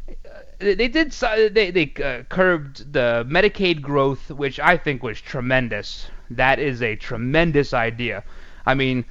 [0.10, 0.14] Uh,
[0.60, 6.10] they did they they uh, curbed the Medicaid growth, which I think was tremendous.
[6.30, 8.24] That is a tremendous idea.
[8.66, 9.06] I mean,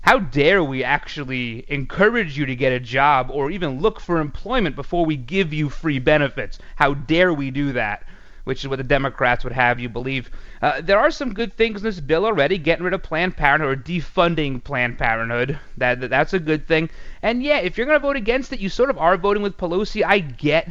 [0.00, 4.76] how dare we actually encourage you to get a job or even look for employment
[4.76, 6.58] before we give you free benefits?
[6.76, 8.04] How dare we do that?
[8.48, 10.30] which is what the Democrats would have you believe.
[10.62, 13.78] Uh, there are some good things in this bill already, getting rid of Planned Parenthood
[13.78, 15.58] or defunding Planned Parenthood.
[15.76, 16.88] That, that that's a good thing.
[17.20, 19.58] And yeah, if you're going to vote against it, you sort of are voting with
[19.58, 20.02] Pelosi.
[20.02, 20.66] I get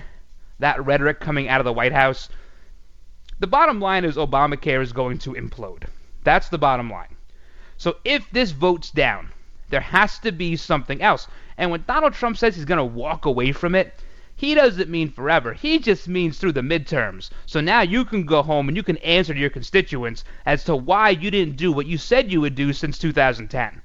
[0.57, 2.29] that rhetoric coming out of the White House.
[3.37, 5.83] The bottom line is Obamacare is going to implode.
[6.23, 7.15] That's the bottom line.
[7.77, 9.29] So if this votes down,
[9.69, 11.27] there has to be something else.
[11.57, 13.93] And when Donald Trump says he's going to walk away from it,
[14.35, 15.53] he doesn't mean forever.
[15.53, 17.31] He just means through the midterms.
[17.47, 20.75] So now you can go home and you can answer to your constituents as to
[20.75, 23.81] why you didn't do what you said you would do since 2010.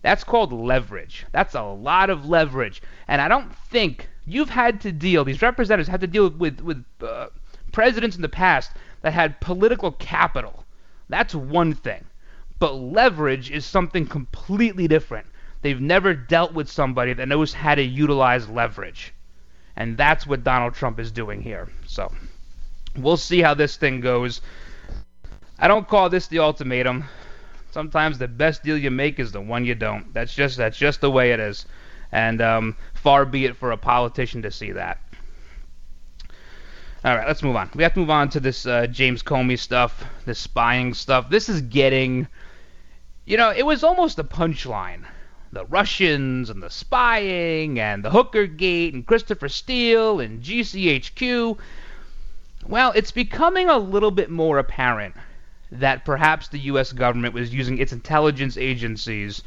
[0.00, 1.26] That's called leverage.
[1.30, 2.80] That's a lot of leverage.
[3.06, 6.82] And I don't think you've had to deal, these representatives had to deal with, with
[7.02, 7.26] uh,
[7.70, 10.64] presidents in the past that had political capital.
[11.10, 12.05] That's one thing.
[12.58, 15.26] But leverage is something completely different.
[15.62, 19.12] They've never dealt with somebody that knows how to utilize leverage.
[19.76, 21.68] And that's what Donald Trump is doing here.
[21.86, 22.10] So
[22.96, 24.40] we'll see how this thing goes.
[25.58, 27.04] I don't call this the ultimatum.
[27.72, 30.14] Sometimes the best deal you make is the one you don't.
[30.14, 31.66] That's just that's just the way it is.
[32.10, 34.98] And um, far be it for a politician to see that.
[37.04, 37.70] All right, let's move on.
[37.74, 41.28] We have to move on to this uh, James Comey stuff, this spying stuff.
[41.28, 42.26] This is getting,
[43.26, 45.04] you know, it was almost a punchline
[45.52, 51.58] the Russians and the spying and the Hooker Gate and Christopher Steele and GCHQ.
[52.66, 55.14] Well, it's becoming a little bit more apparent
[55.72, 56.92] that perhaps the U.S.
[56.92, 59.42] government was using its intelligence agencies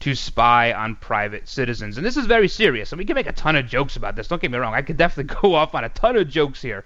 [0.00, 1.96] to spy on private citizens.
[1.96, 2.92] And this is very serious.
[2.92, 4.28] And we can make a ton of jokes about this.
[4.28, 4.74] Don't get me wrong.
[4.74, 6.84] I could definitely go off on a ton of jokes here.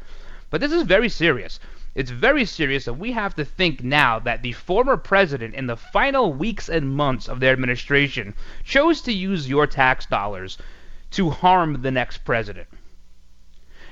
[0.50, 1.58] But this is very serious.
[1.98, 5.76] It's very serious, and we have to think now that the former president, in the
[5.76, 10.58] final weeks and months of their administration, chose to use your tax dollars
[11.10, 12.68] to harm the next president.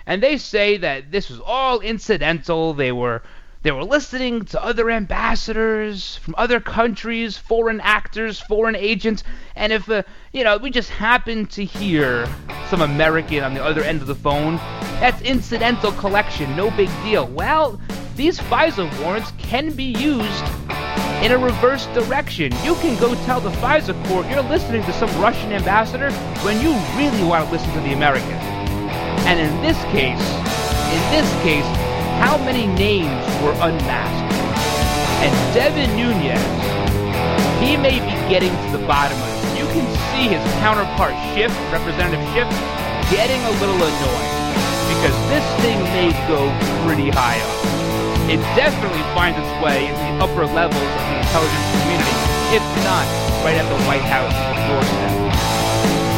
[0.06, 2.74] And they say that this was all incidental.
[2.74, 3.24] They were
[3.66, 9.24] They were listening to other ambassadors from other countries, foreign actors, foreign agents,
[9.56, 12.28] and if uh, you know we just happen to hear
[12.70, 14.58] some American on the other end of the phone,
[15.00, 17.26] that's incidental collection, no big deal.
[17.26, 17.80] Well,
[18.14, 20.44] these FISA warrants can be used
[21.24, 22.52] in a reverse direction.
[22.62, 26.12] You can go tell the FISA court you're listening to some Russian ambassador
[26.44, 28.30] when you really want to listen to the American.
[29.26, 30.22] And in this case,
[30.94, 34.32] in this case, how many names were unmasked?
[35.24, 36.40] And Devin Nunes,
[37.60, 39.60] he may be getting to the bottom of it.
[39.60, 42.48] You can see his counterpart Schiff, Representative Schiff,
[43.12, 44.32] getting a little annoyed
[44.92, 46.48] because this thing may go
[46.86, 47.56] pretty high up.
[48.26, 52.16] It definitely finds its way in the upper levels of the intelligence community,
[52.58, 53.06] if not
[53.44, 54.34] right at the White House
[54.66, 55.14] doorstep.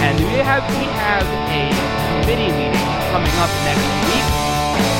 [0.04, 1.62] And we have we have a
[2.22, 4.47] committee meeting coming up next week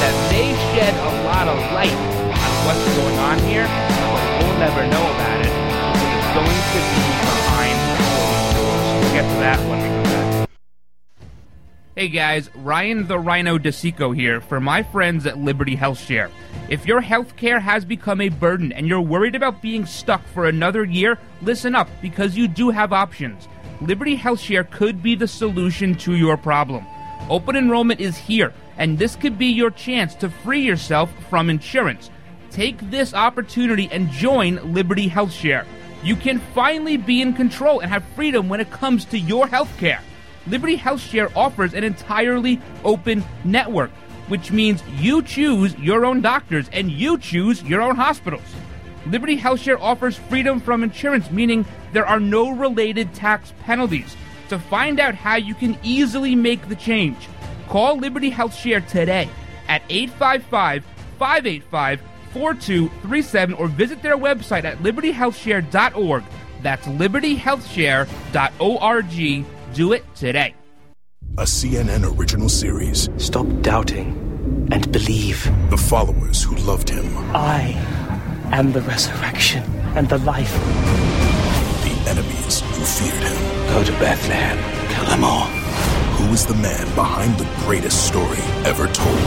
[0.00, 4.86] that may shed a lot of light on what's going on here, but we'll never
[4.86, 8.86] know about it because it's going to be behind closed doors.
[8.98, 10.48] We'll get to that when we come back.
[11.96, 16.30] Hey guys, Ryan the Rhino DeSico here for my friends at Liberty Health Share.
[16.68, 20.84] If your healthcare has become a burden and you're worried about being stuck for another
[20.84, 23.48] year, listen up because you do have options.
[23.80, 26.86] Liberty Health Share could be the solution to your problem.
[27.30, 32.10] Open enrollment is here, and this could be your chance to free yourself from insurance.
[32.50, 35.66] Take this opportunity and join Liberty Health Share.
[36.02, 40.00] You can finally be in control and have freedom when it comes to your healthcare.
[40.46, 43.90] Liberty Health Share offers an entirely open network,
[44.28, 48.54] which means you choose your own doctors and you choose your own hospitals.
[49.06, 54.16] Liberty Health Share offers freedom from insurance, meaning there are no related tax penalties.
[54.50, 57.28] To find out how you can easily make the change,
[57.68, 59.28] call Liberty Health Share today
[59.68, 60.84] at 855
[61.18, 62.00] 585
[62.32, 66.24] 4237 or visit their website at libertyhealthshare.org.
[66.62, 69.44] That's libertyhealthshare.org.
[69.74, 70.54] Do it today.
[71.36, 73.10] A CNN original series.
[73.16, 75.44] Stop doubting and believe.
[75.70, 77.06] The followers who loved him.
[77.34, 77.76] I
[78.52, 79.62] am the resurrection
[79.94, 80.52] and the life.
[81.84, 83.36] The enemies who feared him.
[83.68, 84.58] Go to Bethlehem.
[84.90, 85.48] Kill them all.
[86.18, 89.20] Who is the man behind the greatest story ever told?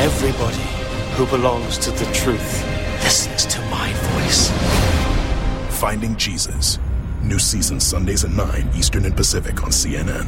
[0.00, 0.62] Everybody
[1.12, 2.64] who belongs to the truth
[3.02, 4.48] listens to my voice.
[5.78, 6.78] Finding Jesus.
[7.22, 10.26] New season Sundays at 9 Eastern and Pacific on CNN.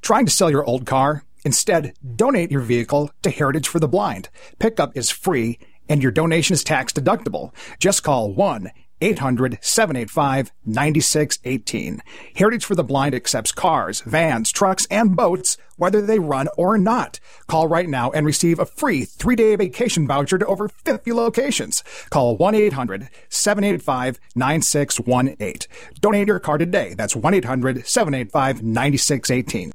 [0.00, 1.24] Trying to sell your old car?
[1.44, 4.30] Instead, donate your vehicle to Heritage for the Blind.
[4.58, 5.58] Pickup is free
[5.90, 7.52] and your donation is tax deductible.
[7.78, 8.70] Just call 1
[9.00, 12.00] 800 785 9618.
[12.36, 17.20] Heritage for the Blind accepts cars, vans, trucks, and boats, whether they run or not.
[17.46, 21.82] Call right now and receive a free three day vacation voucher to over 50 locations.
[22.10, 25.70] Call 1 800 785 9618.
[26.00, 26.94] Donate your car today.
[26.94, 29.72] That's 1 800 785 9618.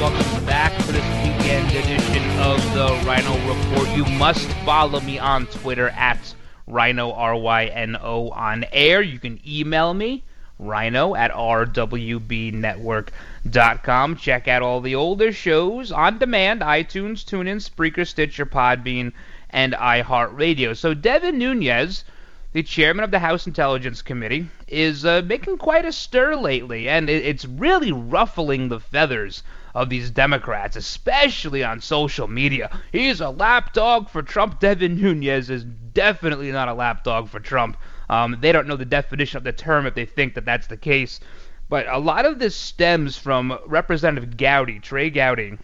[0.00, 3.88] Welcome back to this weekend edition of the Rhino Report.
[3.96, 6.36] You must follow me on Twitter at
[6.68, 9.02] Rhino R Y N O on air.
[9.02, 10.22] You can email me
[10.60, 14.16] Rhino at rwbnetwork.com.
[14.16, 19.12] Check out all the older shows on demand: iTunes, TuneIn, Spreaker, Stitcher, Podbean,
[19.50, 20.76] and iHeartRadio.
[20.76, 22.04] So Devin Nunes
[22.52, 27.10] the chairman of the House Intelligence Committee, is uh, making quite a stir lately, and
[27.10, 29.42] it, it's really ruffling the feathers
[29.78, 32.68] of these Democrats, especially on social media.
[32.90, 34.58] He's a lapdog for Trump.
[34.58, 37.76] Devin Nunes is definitely not a lapdog for Trump.
[38.10, 40.76] Um, they don't know the definition of the term if they think that that's the
[40.76, 41.20] case.
[41.68, 45.58] But a lot of this stems from Representative Gowdy, Trey Gowdy,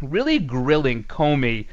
[0.00, 1.66] really grilling Comey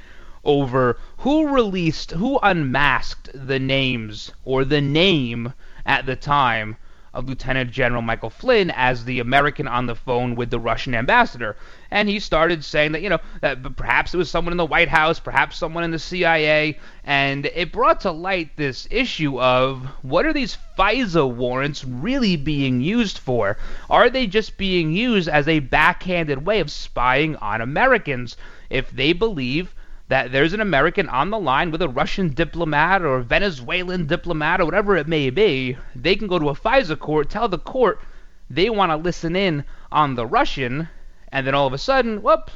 [0.43, 5.53] over who released, who unmasked the names or the name
[5.85, 6.75] at the time
[7.13, 11.57] of Lieutenant General Michael Flynn as the American on the phone with the Russian ambassador.
[11.89, 14.87] And he started saying that, you know, that perhaps it was someone in the White
[14.87, 20.25] House, perhaps someone in the CIA, and it brought to light this issue of what
[20.25, 23.57] are these FISA warrants really being used for?
[23.89, 28.37] Are they just being used as a backhanded way of spying on Americans
[28.69, 29.73] if they believe
[30.11, 34.65] that there's an American on the line with a Russian diplomat or Venezuelan diplomat or
[34.65, 38.01] whatever it may be, they can go to a FISA court, tell the court
[38.49, 40.89] they want to listen in on the Russian,
[41.31, 42.51] and then all of a sudden, whoop,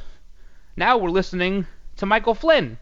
[0.75, 2.77] now we're listening to Michael Flynn.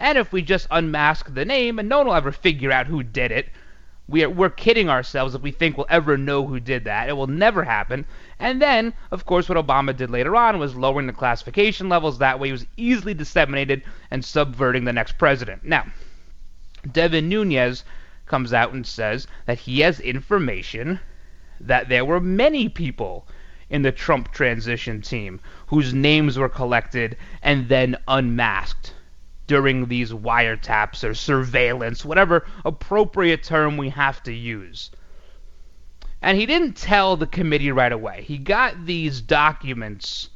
[0.00, 3.04] And if we just unmask the name and no one will ever figure out who
[3.04, 3.50] did it,
[4.12, 7.08] We are, we're kidding ourselves if we think we'll ever know who did that.
[7.08, 8.04] It will never happen.
[8.38, 12.18] And then, of course, what Obama did later on was lowering the classification levels.
[12.18, 15.64] That way, it was easily disseminated and subverting the next president.
[15.64, 15.86] Now,
[16.92, 17.84] Devin Nunes
[18.26, 21.00] comes out and says that he has information
[21.58, 23.26] that there were many people
[23.70, 28.92] in the Trump transition team whose names were collected and then unmasked
[29.46, 34.90] during these wiretaps or surveillance, whatever appropriate term we have to use.
[36.22, 38.22] And he didn't tell the committee right away.
[38.22, 40.30] He got these documents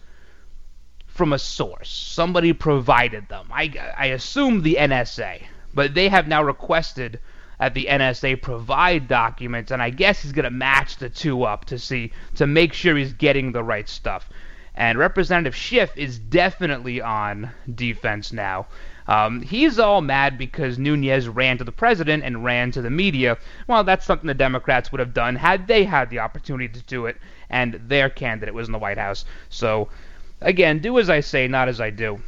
[1.07, 1.89] from a source.
[1.89, 3.47] Somebody provided them.
[3.51, 5.43] I, I assume the NSA.
[5.73, 7.21] But they have now requested
[7.59, 11.67] that the NSA provide documents, and I guess he's going to match the two up
[11.67, 14.29] to see, to make sure he's getting the right stuff.
[14.75, 18.67] And Representative Schiff is definitely on defense now.
[19.09, 23.39] Um, he's all mad because Nunes ran to the president and ran to the media.
[23.67, 27.07] Well, that's something the Democrats would have done had they had the opportunity to do
[27.07, 27.17] it,
[27.49, 29.25] and their candidate was in the White House.
[29.49, 29.89] So,
[30.41, 32.21] again, do as I say, not as I do.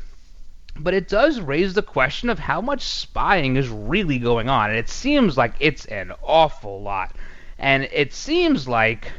[0.81, 4.79] But it does raise the question of how much spying is really going on, and
[4.79, 7.16] it seems like it's an awful lot.
[7.59, 9.11] And it seems like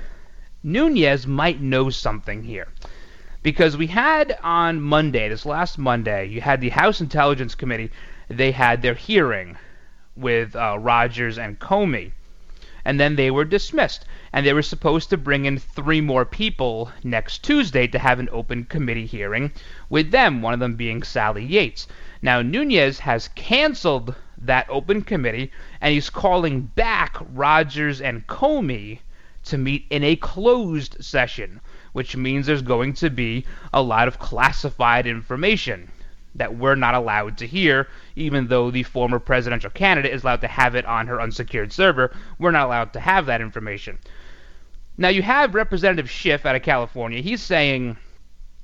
[0.64, 2.70] Nunes might know something here
[3.42, 7.90] because we had on Monday, this last Monday, you had the House Intelligence Committee.
[8.28, 9.58] They had their hearing
[10.16, 12.12] with uh, Rogers and Comey,
[12.84, 14.06] and then they were dismissed.
[14.34, 18.28] And they were supposed to bring in three more people next Tuesday to have an
[18.32, 19.54] open committee hearing
[19.90, 21.88] with them, one of them being Sally Yates.
[22.22, 29.00] Now, Nunes has canceled that open committee, and he's calling back Rogers and Comey
[29.46, 31.62] to meet in a closed session
[31.94, 35.90] which means there's going to be a lot of classified information
[36.36, 40.48] that we're not allowed to hear, even though the former presidential candidate is allowed to
[40.48, 42.16] have it on her unsecured server.
[42.38, 43.98] We're not allowed to have that information.
[44.98, 47.22] Now, you have Representative Schiff out of California.
[47.22, 47.98] He's saying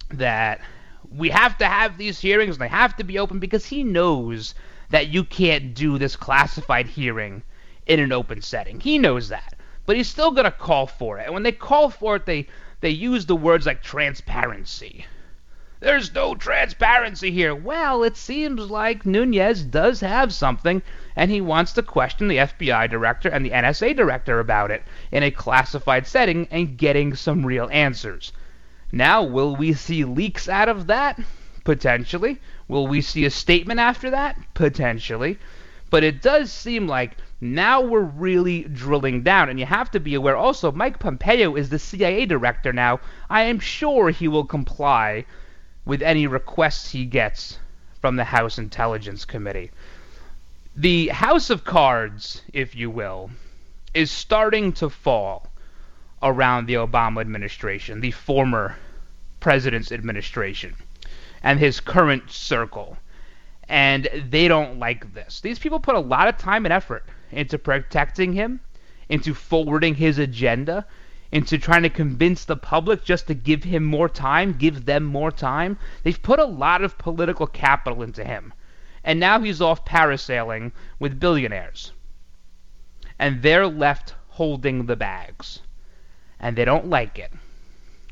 [0.09, 0.61] that
[1.09, 4.53] we have to have these hearings and they have to be open because he knows
[4.89, 7.41] that you can't do this classified hearing
[7.87, 8.79] in an open setting.
[8.79, 9.55] He knows that.
[9.85, 11.25] But he's still going to call for it.
[11.25, 12.47] And when they call for it, they
[12.85, 15.07] they use the words like transparency.
[15.79, 17.55] There's no transparency here.
[17.55, 20.83] Well, it seems like Nunes does have something,
[21.15, 25.23] and he wants to question the FBI director and the NSA director about it in
[25.23, 28.31] a classified setting and getting some real answers.
[28.91, 31.19] Now, will we see leaks out of that?
[31.63, 32.39] Potentially.
[32.67, 34.37] Will we see a statement after that?
[34.53, 35.39] Potentially.
[35.89, 40.15] But it does seem like now we're really drilling down, and you have to be
[40.15, 42.99] aware also, Mike Pompeo is the CIA director now.
[43.29, 45.25] I am sure he will comply
[45.85, 47.59] with any requests he gets
[48.01, 49.71] from the House Intelligence Committee.
[50.75, 53.31] The House of Cards, if you will,
[53.93, 55.47] is starting to fall
[56.21, 58.75] around the Obama administration, the former
[59.39, 60.75] president's administration,
[61.43, 62.97] and his current circle.
[63.67, 65.41] And they don't like this.
[65.41, 68.59] These people put a lot of time and effort into protecting him,
[69.09, 70.85] into forwarding his agenda,
[71.31, 75.31] into trying to convince the public just to give him more time, give them more
[75.31, 75.77] time.
[76.03, 78.53] They've put a lot of political capital into him.
[79.03, 81.91] And now he's off parasailing with billionaires.
[83.19, 85.61] And they're left holding the bags.
[86.39, 87.31] And they don't like it.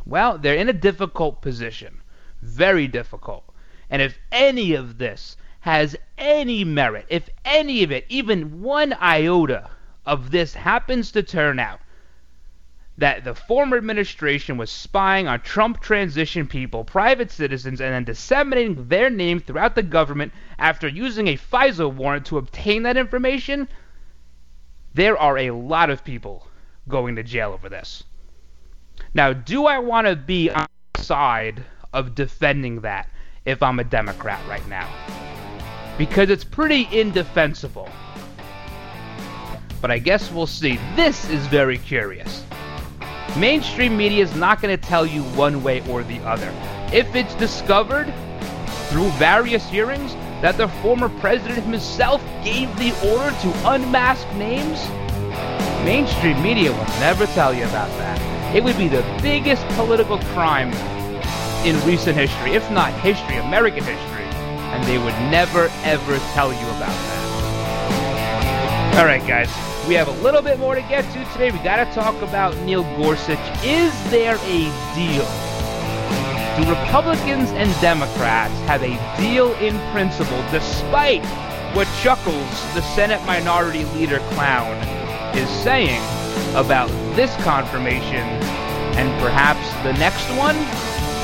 [0.06, 2.02] Well, they're in a difficult position.
[2.42, 3.46] Very difficult.
[3.94, 9.70] And if any of this has any merit, if any of it, even one iota
[10.04, 11.80] of this happens to turn out,
[12.98, 18.88] that the former administration was spying on Trump transition people, private citizens, and then disseminating
[18.88, 23.68] their name throughout the government after using a FISA warrant to obtain that information,
[24.96, 26.48] there are a lot of people
[26.88, 28.04] going to jail over this.
[29.14, 30.66] Now, do I want to be on
[30.96, 31.64] the side
[31.94, 33.08] of defending that
[33.46, 34.90] if I'm a Democrat right now?
[35.98, 37.90] because it's pretty indefensible.
[39.82, 40.80] But I guess we'll see.
[40.96, 42.44] This is very curious.
[43.38, 46.54] Mainstream media is not going to tell you one way or the other.
[46.94, 48.14] If it's discovered
[48.90, 54.88] through various hearings that the former president himself gave the order to unmask names,
[55.84, 58.56] mainstream media will never tell you about that.
[58.56, 60.72] It would be the biggest political crime
[61.66, 64.14] in recent history, if not history, American history
[64.74, 67.22] and they would never ever tell you about that.
[68.98, 69.48] All right, guys,
[69.88, 71.52] we have a little bit more to get to today.
[71.52, 73.38] We got to talk about Neil Gorsuch.
[73.64, 75.28] Is there a deal?
[76.58, 81.24] Do Republicans and Democrats have a deal in principle, despite
[81.76, 84.76] what Chuckles, the Senate Minority Leader clown,
[85.38, 86.02] is saying
[86.56, 88.26] about this confirmation
[88.98, 90.56] and perhaps the next one.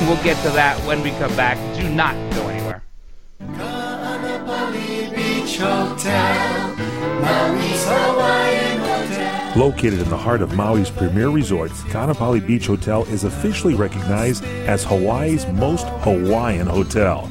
[0.02, 1.58] We'll get to that when we come back.
[1.76, 2.82] Do not go anywhere.
[9.56, 14.84] Located in the heart of Maui's premier resort, Ka'anapali Beach Hotel is officially recognized as
[14.84, 17.30] Hawaii's most Hawaiian hotel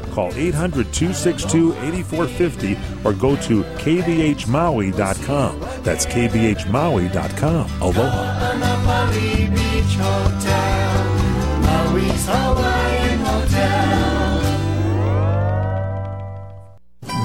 [0.11, 5.59] Call 800 262 8450 or go to kbhmaui.com.
[5.83, 7.81] That's kbhmaui.com.
[7.81, 8.41] Aloha.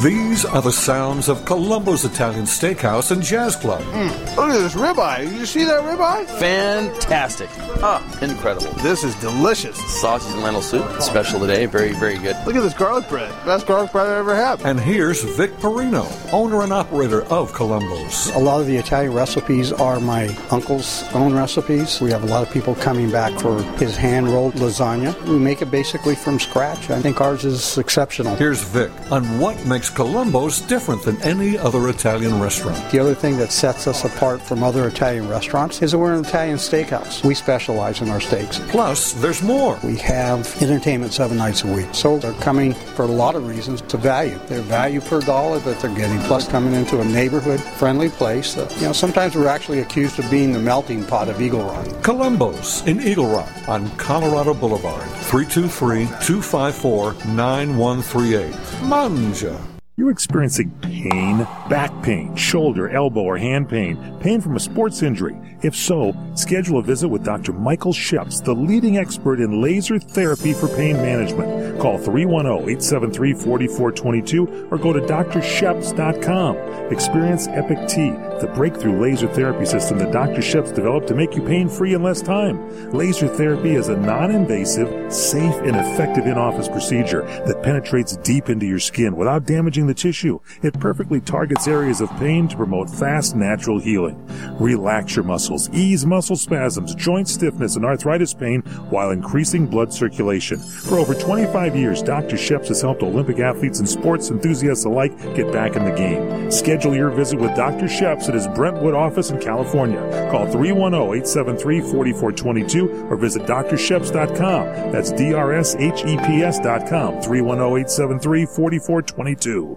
[0.03, 3.81] These are the sounds of Colombo's Italian Steakhouse and Jazz Club.
[3.81, 5.29] Mm, look at this ribeye.
[5.29, 6.27] Did you see that ribeye?
[6.39, 7.49] Fantastic.
[7.83, 8.71] Ah, incredible.
[8.83, 9.77] This is delicious.
[10.01, 11.65] Sausage and lentil soup, special today.
[11.65, 12.37] Very, very good.
[12.45, 13.33] Look at this garlic bread.
[13.47, 14.61] Best garlic bread I ever had.
[14.67, 18.29] And here's Vic Perino, owner and operator of Colombo's.
[18.35, 22.03] A lot of the Italian recipes are my uncle's own recipes.
[22.03, 25.19] We have a lot of people coming back for his hand rolled lasagna.
[25.25, 26.91] We make it basically from scratch.
[26.91, 28.37] I think ours is exceptional.
[28.37, 32.79] Here's Vic on what makes Colombo's different than any other Italian restaurant.
[32.91, 36.25] The other thing that sets us apart from other Italian restaurants is that we're an
[36.25, 37.25] Italian steakhouse.
[37.25, 38.59] We specialize in our steaks.
[38.69, 39.79] Plus, there's more.
[39.83, 41.89] We have entertainment seven nights a week.
[41.93, 44.39] So they're coming for a lot of reasons to value.
[44.47, 48.55] Their value per dollar that they're getting, plus coming into a neighborhood friendly place.
[48.55, 51.87] That, you know, sometimes we're actually accused of being the melting pot of Eagle Rock.
[52.03, 58.55] Colombo's in Eagle Rock on Colorado Boulevard, 323 254 9138.
[58.83, 59.76] Manja.
[59.99, 61.39] You're experiencing pain,
[61.71, 65.35] back pain, shoulder, elbow, or hand pain, pain from a sports injury.
[65.63, 67.55] If so, schedule a visit with Dr.
[67.55, 71.81] Michael Sheps, the leading expert in laser therapy for pain management.
[71.81, 76.57] Call 310-873-4422 or go to drsheps.com.
[76.93, 80.43] Experience Epic T, the breakthrough laser therapy system that Dr.
[80.43, 82.93] Sheps developed to make you pain-free in less time.
[82.93, 88.79] Laser therapy is a non-invasive, safe, and effective in-office procedure that penetrates deep into your
[88.79, 90.41] skin without damaging the tissue.
[90.63, 94.27] It perfectly targets areas of pain to promote fast, natural healing.
[94.59, 100.59] Relax your muscles, ease muscle spasms, joint stiffness, and arthritis pain while increasing blood circulation.
[100.59, 102.37] For over 25 years, Dr.
[102.37, 106.51] Sheps has helped Olympic athletes and sports enthusiasts alike get back in the game.
[106.51, 107.87] Schedule your visit with Dr.
[107.87, 110.01] Sheps at his Brentwood office in California.
[110.31, 114.65] Call 310-873-4422 or visit drsheps.com.
[114.93, 117.15] That's D-R-S-H-E-P-S.com.
[117.23, 119.76] 310-873-4422.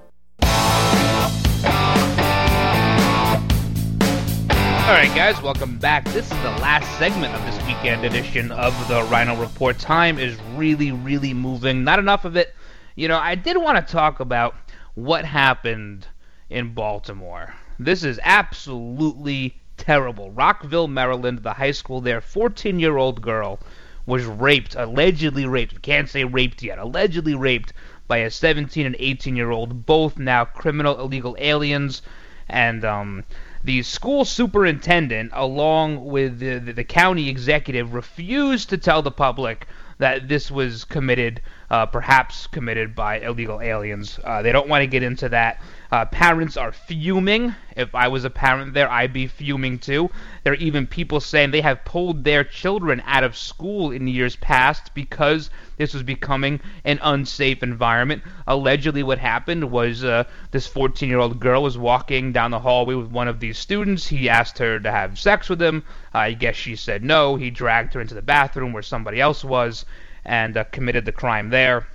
[4.90, 6.04] All right, guys, welcome back.
[6.06, 9.78] This is the last segment of this weekend edition of the Rhino Report.
[9.78, 11.84] Time is really, really moving.
[11.84, 12.56] Not enough of it.
[12.96, 14.56] You know, I did want to talk about
[14.96, 16.08] what happened
[16.50, 17.54] in Baltimore.
[17.78, 20.32] This is absolutely terrible.
[20.32, 23.60] Rockville, Maryland, the high school there, 14 year old girl
[24.08, 25.84] was raped, allegedly raped.
[25.84, 26.80] Can't say raped yet.
[26.80, 27.74] Allegedly raped
[28.08, 32.02] by a 17 and 18 year old, both now criminal illegal aliens.
[32.48, 33.24] And, um,
[33.64, 39.68] the school superintendent, along with the, the, the, county executive, refused to tell the public
[39.98, 44.20] that this was committed, uh, perhaps committed by illegal aliens.
[44.24, 45.62] Uh, they don't want to get into that.
[45.92, 47.54] Uh, parents are fuming.
[47.76, 50.10] If I was a parent there, I'd be fuming too.
[50.44, 54.36] There are even people saying they have pulled their children out of school in years
[54.36, 58.24] past because this was becoming an unsafe environment.
[58.46, 62.96] Allegedly, what happened was uh, this 14 year old girl was walking down the hallway
[62.96, 64.08] with one of these students.
[64.08, 65.84] He asked her to have sex with him.
[66.14, 67.36] I guess she said no.
[67.36, 69.86] He dragged her into the bathroom where somebody else was
[70.26, 71.88] and uh, committed the crime there.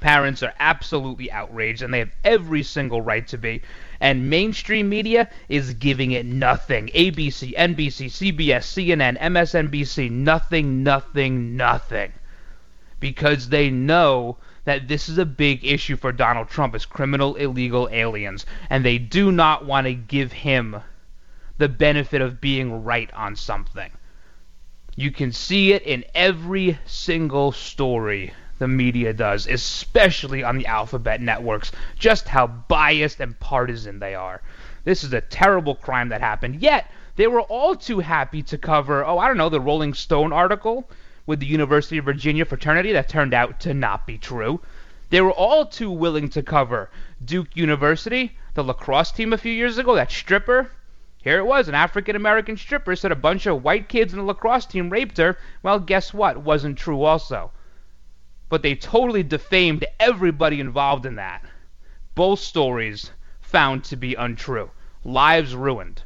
[0.00, 3.62] Parents are absolutely outraged, and they have every single right to be.
[3.98, 6.88] And mainstream media is giving it nothing.
[6.88, 12.12] ABC, NBC, CBS, CNN, MSNBC, nothing, nothing, nothing.
[13.00, 17.88] Because they know that this is a big issue for Donald Trump as criminal illegal
[17.90, 20.76] aliens, and they do not want to give him
[21.56, 23.90] the benefit of being right on something.
[24.98, 31.20] You can see it in every single story the media does, especially on the alphabet
[31.20, 34.40] networks, just how biased and partisan they are.
[34.84, 39.04] This is a terrible crime that happened, yet They were all too happy to cover,
[39.04, 40.88] oh, I don't know, the Rolling Stone article
[41.24, 44.60] with the University of Virginia fraternity that turned out to not be true.
[45.08, 46.90] They were all too willing to cover
[47.24, 50.70] Duke University, the lacrosse team a few years ago, that stripper.
[51.26, 54.24] Here it was, an African American stripper said a bunch of white kids in the
[54.24, 55.36] lacrosse team raped her.
[55.60, 56.36] Well, guess what?
[56.36, 57.50] Wasn't true also.
[58.48, 61.44] But they totally defamed everybody involved in that.
[62.14, 63.10] Both stories
[63.40, 64.70] found to be untrue.
[65.02, 66.04] Lives ruined.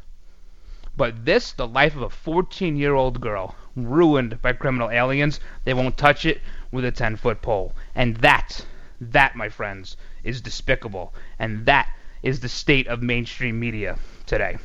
[0.96, 5.74] But this, the life of a 14 year old girl, ruined by criminal aliens, they
[5.74, 6.40] won't touch it
[6.72, 7.74] with a 10 foot pole.
[7.94, 8.64] And that,
[8.98, 11.12] that, my friends, is despicable.
[11.38, 14.56] And that is the state of mainstream media today.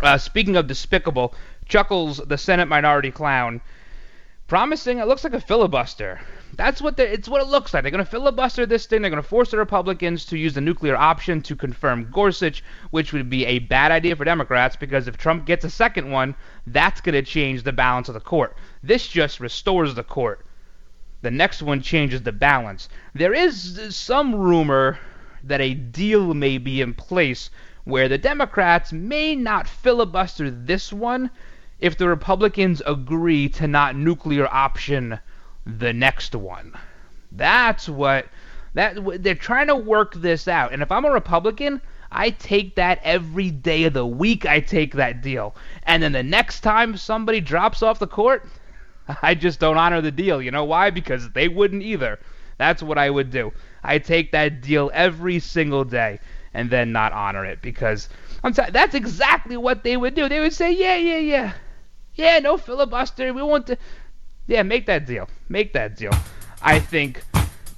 [0.00, 1.34] Uh, speaking of despicable,
[1.66, 3.60] Chuckles, the Senate minority clown,
[4.46, 6.20] promising it looks like a filibuster.
[6.54, 7.82] That's what it's what it looks like.
[7.82, 9.00] They're going to filibuster this thing.
[9.00, 13.12] They're going to force the Republicans to use the nuclear option to confirm Gorsuch, which
[13.12, 16.34] would be a bad idea for Democrats because if Trump gets a second one,
[16.66, 18.56] that's going to change the balance of the court.
[18.82, 20.44] This just restores the court.
[21.22, 22.88] The next one changes the balance.
[23.14, 24.98] There is some rumor
[25.44, 27.48] that a deal may be in place
[27.84, 31.30] where the Democrats may not filibuster this one
[31.80, 35.18] if the Republicans agree to not nuclear option
[35.66, 36.72] the next one.
[37.32, 38.26] That's what
[38.74, 40.72] that they're trying to work this out.
[40.72, 41.80] And if I'm a Republican,
[42.10, 44.46] I take that every day of the week.
[44.46, 45.54] I take that deal.
[45.82, 48.46] And then the next time somebody drops off the court,
[49.22, 50.40] I just don't honor the deal.
[50.40, 50.90] You know why?
[50.90, 52.18] Because they wouldn't either.
[52.58, 53.52] That's what I would do.
[53.82, 56.20] I take that deal every single day
[56.54, 58.08] and then not honor it because
[58.42, 60.28] I'm t- that's exactly what they would do.
[60.28, 61.52] They would say, "Yeah, yeah, yeah.
[62.14, 63.32] Yeah, no filibuster.
[63.32, 63.78] We want to
[64.46, 65.28] yeah, make that deal.
[65.48, 66.12] Make that deal.
[66.62, 67.22] I think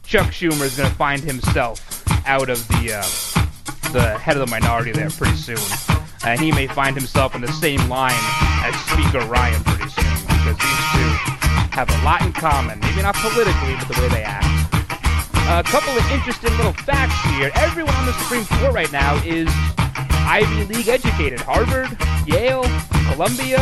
[0.04, 4.50] Chuck Schumer is going to find himself out of the uh, the head of the
[4.50, 5.58] minority there pretty soon.
[6.24, 8.18] And he may find himself in the same line
[8.64, 11.10] as Speaker Ryan pretty soon because these two
[11.70, 12.80] have a lot in common.
[12.80, 14.63] Maybe not politically, but the way they act.
[15.46, 17.50] A couple of interesting little facts here.
[17.54, 19.46] Everyone on the Supreme Court right now is
[20.26, 21.38] Ivy League educated.
[21.40, 22.64] Harvard, Yale,
[23.12, 23.60] Columbia.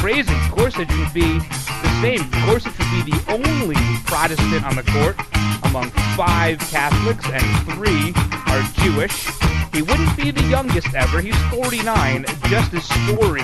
[0.00, 0.34] Crazy.
[0.56, 2.28] Gorsuch would be the same.
[2.46, 5.16] Gorsuch would be the only Protestant on the court
[5.64, 7.44] among five Catholics and
[7.74, 8.12] three
[8.48, 9.28] are Jewish.
[9.72, 11.20] He wouldn't be the youngest ever.
[11.20, 12.24] He's 49.
[12.48, 13.42] Justice Story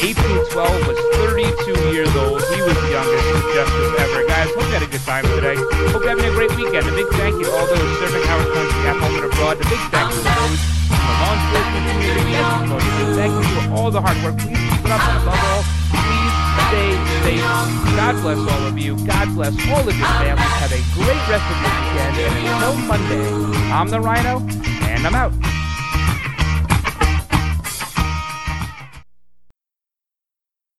[0.00, 0.96] 1812 was
[1.28, 2.40] 32 years old.
[2.48, 3.20] He was the youngest
[3.52, 4.24] justice ever.
[4.24, 5.60] Guys, hope you had a good time today.
[5.92, 6.88] Hope you're having a great weekend.
[6.88, 9.60] A big thank you to all those serving our country at home and abroad.
[9.60, 10.56] A big thank you to those
[10.88, 12.32] in the law enforcement community.
[12.32, 14.40] A big thank you for all the hard work.
[14.40, 16.34] Please keep it up and above all, please
[16.64, 16.90] stay
[17.20, 17.44] safe.
[17.92, 18.96] God bless all of you.
[19.04, 20.56] God bless all of your families.
[20.64, 22.14] Have a great rest of your weekend.
[22.24, 23.28] And until Monday,
[23.68, 24.40] I'm the Rhino,
[24.88, 25.59] and I'm out.